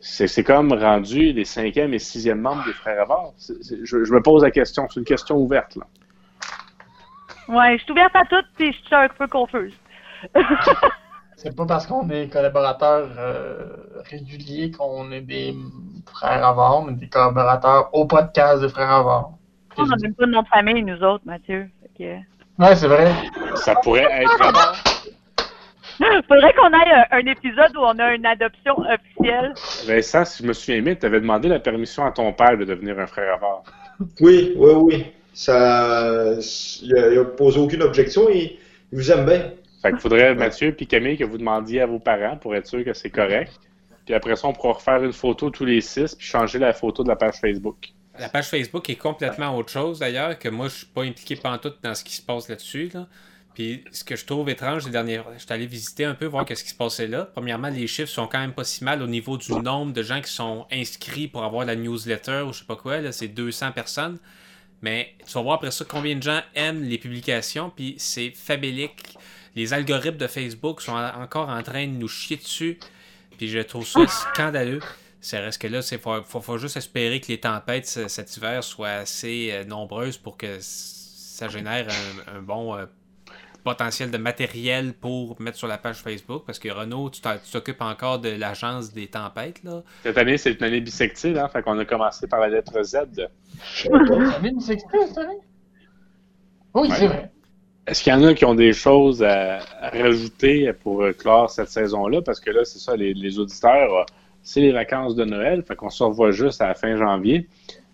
c'est 0.00 0.44
comme 0.44 0.72
rendu 0.72 1.32
les 1.32 1.44
cinquième 1.44 1.94
et 1.94 1.98
sixième 1.98 2.40
membres 2.40 2.64
des 2.64 2.72
frères 2.72 3.00
Avars? 3.02 3.32
Je 3.38 3.96
me 4.12 4.20
pose 4.22 4.42
la 4.42 4.50
question, 4.50 4.86
c'est 4.88 5.00
une 5.00 5.06
question 5.06 5.36
ouverte. 5.36 5.76
Là. 5.76 5.86
Ouais, 7.48 7.76
je 7.78 7.82
suis 7.84 7.92
ouverte 7.92 8.14
à 8.16 8.24
tout, 8.24 8.42
puis 8.56 8.72
je 8.72 8.78
suis 8.86 8.94
un 8.94 9.08
peu 9.08 9.26
confuse. 9.28 9.74
C'est 11.36 11.54
pas 11.54 11.66
parce 11.66 11.86
qu'on 11.86 12.08
est 12.10 12.32
collaborateurs 12.32 13.08
euh, 13.18 13.66
réguliers 14.10 14.70
qu'on 14.70 15.10
est 15.12 15.20
des 15.20 15.54
frères 16.06 16.46
avant, 16.46 16.82
mais 16.82 16.92
des 16.92 17.08
collaborateurs 17.08 17.90
au 17.92 18.06
podcast 18.06 18.62
des 18.62 18.68
frères 18.68 18.90
avant. 18.90 19.38
On 19.76 19.86
n'a 19.86 19.96
même 20.00 20.14
pas 20.14 20.26
de 20.26 20.30
nom 20.30 20.42
de 20.42 20.48
famille, 20.48 20.82
nous 20.82 21.02
autres, 21.02 21.24
Mathieu. 21.26 21.68
Fait 21.96 22.20
Ouais, 22.58 22.76
c'est 22.76 22.86
vrai. 22.86 23.12
Ça 23.56 23.74
pourrait 23.76 24.06
être 24.10 24.38
que... 25.98 26.04
Faudrait 26.28 26.52
qu'on 26.54 26.72
aille 26.72 27.06
un, 27.10 27.18
un 27.18 27.26
épisode 27.26 27.76
où 27.76 27.80
on 27.80 27.98
a 27.98 28.14
une 28.14 28.26
adoption 28.26 28.74
officielle. 28.78 29.54
Vincent, 29.86 30.24
si 30.24 30.42
je 30.42 30.48
me 30.48 30.52
souviens 30.52 30.82
bien, 30.82 30.94
tu 30.94 31.06
avais 31.06 31.20
demandé 31.20 31.48
la 31.48 31.60
permission 31.60 32.04
à 32.04 32.12
ton 32.12 32.32
père 32.32 32.56
de 32.56 32.64
devenir 32.64 32.98
un 32.98 33.06
frère 33.06 33.34
Avars. 33.34 33.62
Oui, 34.20 34.54
oui, 34.56 34.72
oui. 34.74 35.06
Ça, 35.32 36.34
il 36.82 36.96
a, 36.96 37.12
il 37.12 37.18
a 37.18 37.24
posé 37.24 37.58
aucune 37.58 37.82
objection 37.82 38.28
et 38.28 38.58
il 38.92 38.98
vous 38.98 39.10
aime 39.10 39.26
bien. 39.26 39.50
Fait 39.84 39.90
qu'il 39.90 40.00
faudrait, 40.00 40.34
Mathieu 40.34 40.72
puis 40.72 40.86
Camille, 40.86 41.18
que 41.18 41.24
vous 41.24 41.36
demandiez 41.36 41.82
à 41.82 41.86
vos 41.86 41.98
parents 41.98 42.38
pour 42.38 42.56
être 42.56 42.66
sûr 42.66 42.82
que 42.82 42.94
c'est 42.94 43.10
correct. 43.10 43.52
Puis 44.06 44.14
après 44.14 44.34
ça, 44.34 44.48
on 44.48 44.54
pourra 44.54 44.72
refaire 44.72 45.04
une 45.04 45.12
photo 45.12 45.50
tous 45.50 45.66
les 45.66 45.82
six 45.82 46.14
puis 46.14 46.26
changer 46.26 46.58
la 46.58 46.72
photo 46.72 47.02
de 47.02 47.08
la 47.08 47.16
page 47.16 47.34
Facebook. 47.34 47.88
La 48.18 48.30
page 48.30 48.46
Facebook 48.46 48.88
est 48.88 48.96
complètement 48.96 49.54
autre 49.54 49.70
chose 49.70 49.98
d'ailleurs, 49.98 50.38
que 50.38 50.48
moi 50.48 50.68
je 50.68 50.76
suis 50.76 50.86
pas 50.86 51.02
impliqué 51.02 51.36
pantoute 51.36 51.76
dans 51.82 51.94
ce 51.94 52.02
qui 52.02 52.14
se 52.14 52.22
passe 52.22 52.48
là-dessus. 52.48 52.92
Là. 52.94 53.06
Puis 53.52 53.84
ce 53.92 54.04
que 54.04 54.16
je 54.16 54.24
trouve 54.24 54.48
étrange 54.48 54.86
les 54.86 54.90
dernières. 54.90 55.26
Je 55.34 55.40
suis 55.40 55.52
allé 55.52 55.66
visiter 55.66 56.06
un 56.06 56.14
peu, 56.14 56.24
voir 56.24 56.46
qu'est-ce 56.46 56.64
qui 56.64 56.70
se 56.70 56.76
passait 56.76 57.06
là. 57.06 57.28
Premièrement, 57.34 57.68
les 57.68 57.86
chiffres 57.86 58.10
sont 58.10 58.26
quand 58.26 58.40
même 58.40 58.54
pas 58.54 58.64
si 58.64 58.84
mal 58.84 59.02
au 59.02 59.06
niveau 59.06 59.36
du 59.36 59.52
nombre 59.52 59.92
de 59.92 60.02
gens 60.02 60.22
qui 60.22 60.32
sont 60.32 60.66
inscrits 60.72 61.28
pour 61.28 61.44
avoir 61.44 61.66
la 61.66 61.76
newsletter 61.76 62.44
ou 62.48 62.54
je 62.54 62.60
sais 62.60 62.64
pas 62.64 62.76
quoi. 62.76 63.02
Là, 63.02 63.12
c'est 63.12 63.28
200 63.28 63.72
personnes. 63.72 64.18
Mais 64.80 65.12
tu 65.26 65.32
vas 65.34 65.42
voir 65.42 65.56
après 65.56 65.70
ça 65.70 65.84
combien 65.86 66.16
de 66.16 66.22
gens 66.22 66.40
aiment 66.54 66.84
les 66.84 66.96
publications, 66.96 67.70
puis 67.74 67.96
c'est 67.98 68.30
famélique. 68.30 69.16
Les 69.56 69.72
algorithmes 69.72 70.16
de 70.16 70.26
Facebook 70.26 70.80
sont 70.80 70.92
en- 70.92 71.22
encore 71.22 71.48
en 71.48 71.62
train 71.62 71.86
de 71.86 71.92
nous 71.92 72.08
chier 72.08 72.36
dessus. 72.36 72.78
Puis 73.38 73.48
je 73.48 73.58
trouve 73.60 73.86
ça 73.86 74.06
scandaleux. 74.06 74.80
Ça 75.20 75.40
reste 75.40 75.60
que 75.60 75.66
là, 75.68 75.80
il 75.90 75.98
faut, 75.98 76.22
faut, 76.22 76.40
faut 76.40 76.58
juste 76.58 76.76
espérer 76.76 77.20
que 77.20 77.28
les 77.28 77.40
tempêtes 77.40 77.86
ce- 77.86 78.08
cet 78.08 78.36
hiver 78.36 78.62
soient 78.62 78.88
assez 78.90 79.50
euh, 79.52 79.64
nombreuses 79.64 80.18
pour 80.18 80.36
que 80.36 80.58
ça 80.60 81.48
génère 81.48 81.86
un, 81.88 82.36
un 82.38 82.42
bon 82.42 82.76
euh, 82.76 82.84
potentiel 83.64 84.10
de 84.10 84.18
matériel 84.18 84.92
pour 84.92 85.40
mettre 85.40 85.56
sur 85.56 85.66
la 85.66 85.78
page 85.78 85.96
Facebook. 85.96 86.42
Parce 86.46 86.58
que 86.58 86.68
Renaud, 86.68 87.08
tu 87.10 87.22
t'occupes 87.50 87.80
encore 87.80 88.18
de 88.18 88.28
l'agence 88.28 88.92
des 88.92 89.06
tempêtes. 89.06 89.64
Là. 89.64 89.82
Cette 90.02 90.18
année, 90.18 90.36
c'est 90.36 90.52
une 90.52 90.64
année 90.64 90.80
bisectile, 90.82 91.38
hein? 91.38 91.48
Fait 91.48 91.62
qu'on 91.62 91.78
a 91.78 91.84
commencé 91.86 92.26
par 92.26 92.40
la 92.40 92.48
lettre 92.50 92.82
Z. 92.82 92.96
Ça 93.62 93.88
vient 94.42 94.52
de 94.52 94.60
s'expliquer, 94.60 95.06
cette 95.06 95.18
année? 95.18 95.38
Oui, 96.74 96.88
Ouais. 96.90 96.96
c'est 96.96 97.06
vrai. 97.06 97.30
Est-ce 97.86 98.02
qu'il 98.02 98.12
y 98.12 98.16
en 98.16 98.24
a 98.24 98.32
qui 98.34 98.44
ont 98.46 98.54
des 98.54 98.72
choses 98.72 99.22
à, 99.22 99.58
à 99.80 99.90
rajouter 99.90 100.72
pour 100.72 101.02
euh, 101.02 101.12
clore 101.12 101.50
cette 101.50 101.68
saison-là? 101.68 102.22
Parce 102.22 102.40
que 102.40 102.50
là, 102.50 102.64
c'est 102.64 102.78
ça, 102.78 102.96
les, 102.96 103.12
les 103.12 103.38
auditeurs, 103.38 103.92
euh, 103.94 104.02
c'est 104.42 104.60
les 104.60 104.72
vacances 104.72 105.14
de 105.14 105.24
Noël, 105.24 105.62
fait 105.62 105.76
qu'on 105.76 105.90
se 105.90 106.02
revoit 106.02 106.30
juste 106.30 106.62
à 106.62 106.68
la 106.68 106.74
fin 106.74 106.96
janvier. 106.96 107.46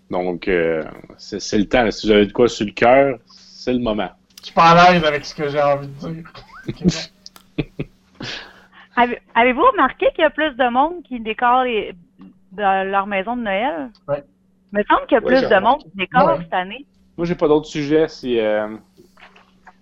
Donc, 0.09 0.47
euh, 0.47 0.83
c'est 1.17 1.39
c'est 1.41 1.57
le 1.57 1.67
temps. 1.67 1.89
Si 1.91 2.07
vous 2.07 2.13
avez 2.13 2.25
de 2.25 2.31
quoi 2.31 2.47
sur 2.47 2.65
le 2.65 2.71
cœur, 2.71 3.17
c'est 3.27 3.73
le 3.73 3.79
moment. 3.79 4.09
Je 4.39 4.45
suis 4.45 4.53
pas 4.53 4.71
à 4.71 4.91
l'aise 4.93 5.03
avec 5.03 5.25
ce 5.25 5.35
que 5.35 5.49
j'ai 5.49 5.61
envie 5.61 5.87
de 5.87 6.09
dire. 6.09 6.23
Avez-vous 9.35 9.61
remarqué 9.71 10.07
qu'il 10.13 10.21
y 10.21 10.25
a 10.25 10.29
plus 10.29 10.51
de 10.55 10.69
monde 10.69 11.01
qui 11.03 11.19
décore 11.19 11.63
les... 11.63 11.93
leur 12.57 13.07
maison 13.07 13.35
de 13.37 13.43
Noël? 13.43 13.89
Ouais. 14.07 14.23
Il 14.73 14.79
me 14.79 14.83
semble 14.83 15.05
qu'il 15.07 15.15
y 15.15 15.17
a 15.17 15.23
Ouais, 15.23 15.39
plus 15.39 15.47
de 15.49 15.59
monde 15.59 15.79
qui 15.83 15.91
décore 15.95 16.27
Ouais. 16.27 16.37
cette 16.43 16.53
année. 16.53 16.85
Moi, 17.17 17.25
j'ai 17.25 17.35
pas 17.35 17.47
d'autres 17.47 17.67
sujets. 17.67 18.07
Si, 18.07 18.39
euh, 18.39 18.67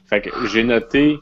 Fait 0.09 0.21
que 0.21 0.29
j'ai 0.47 0.63
noté, 0.63 1.19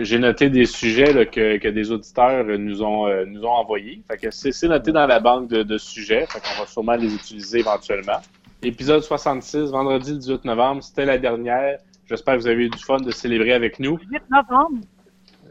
j'ai 0.00 0.18
noté 0.18 0.48
des 0.48 0.66
sujets 0.66 1.12
là, 1.12 1.24
que, 1.26 1.58
que 1.58 1.68
des 1.68 1.90
auditeurs 1.90 2.46
euh, 2.46 2.56
nous 2.56 2.82
ont, 2.82 3.08
euh, 3.08 3.24
nous 3.26 3.44
ont 3.44 3.50
envoyés. 3.50 4.02
Fait 4.08 4.16
que 4.16 4.30
c'est 4.30 4.52
c'est 4.52 4.68
noté 4.68 4.92
dans 4.92 5.06
la 5.06 5.18
banque 5.20 5.48
de, 5.48 5.62
de 5.62 5.78
sujets. 5.78 6.26
Fait 6.26 6.40
qu'on 6.40 6.60
va 6.60 6.66
sûrement 6.66 6.94
les 6.94 7.12
utiliser 7.12 7.58
éventuellement. 7.58 8.20
Épisode 8.62 9.02
66, 9.02 9.70
vendredi 9.70 10.12
le 10.12 10.18
18 10.18 10.44
novembre, 10.44 10.82
c'était 10.82 11.04
la 11.04 11.18
dernière. 11.18 11.78
J'espère 12.08 12.34
que 12.34 12.40
vous 12.40 12.46
avez 12.46 12.64
eu 12.64 12.70
du 12.70 12.78
fun 12.78 12.98
de 12.98 13.10
célébrer 13.10 13.52
avec 13.52 13.78
nous. 13.80 13.98
8 14.10 14.22
novembre. 14.30 14.84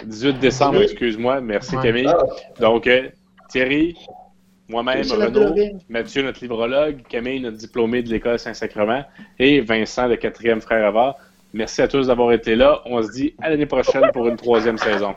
18 0.06 0.40
décembre, 0.40 0.82
excuse-moi. 0.82 1.42
Merci. 1.42 1.76
Camille. 1.82 2.08
Ah, 2.08 2.24
Donc, 2.60 2.88
euh, 2.88 3.10
Thierry, 3.50 3.96
moi-même, 4.68 5.04
Renaud. 5.04 5.54
Mathieu, 5.90 6.24
notre 6.24 6.42
librologue, 6.42 7.04
Camille, 7.08 7.40
notre 7.42 7.58
diplômé 7.58 8.02
de 8.02 8.10
l'École 8.10 8.40
Saint-Sacrement, 8.40 9.04
et 9.38 9.62
Vincent, 9.62 10.08
le 10.08 10.16
quatrième 10.16 10.62
frère 10.62 10.86
Avard. 10.86 11.16
Merci 11.54 11.84
à 11.84 11.88
tous 11.88 12.08
d'avoir 12.08 12.32
été 12.32 12.56
là. 12.56 12.82
On 12.86 13.02
se 13.04 13.12
dit 13.12 13.36
à 13.40 13.50
l'année 13.50 13.68
prochaine 13.68 14.10
pour 14.12 14.28
une 14.28 14.38
troisième 14.38 14.80
saison. 14.80 15.14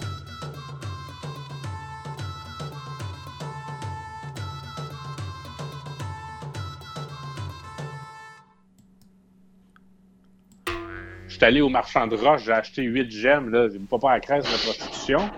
Je 11.26 11.34
suis 11.34 11.44
allé 11.44 11.60
au 11.62 11.68
marchand 11.68 12.06
de 12.06 12.16
roche, 12.16 12.44
j'ai 12.44 12.52
acheté 12.52 12.82
8 12.82 13.10
gemmes, 13.10 13.50
là. 13.50 13.68
J'ai 13.70 13.78
pas 13.78 13.98
pas 13.98 14.10
à 14.10 14.14
la 14.14 14.20
crèche 14.20 14.44
de 14.44 14.50
la 14.50 14.58
prostitution. 14.58 15.30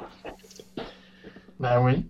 Ben 1.58 1.80
oui. 1.80 2.06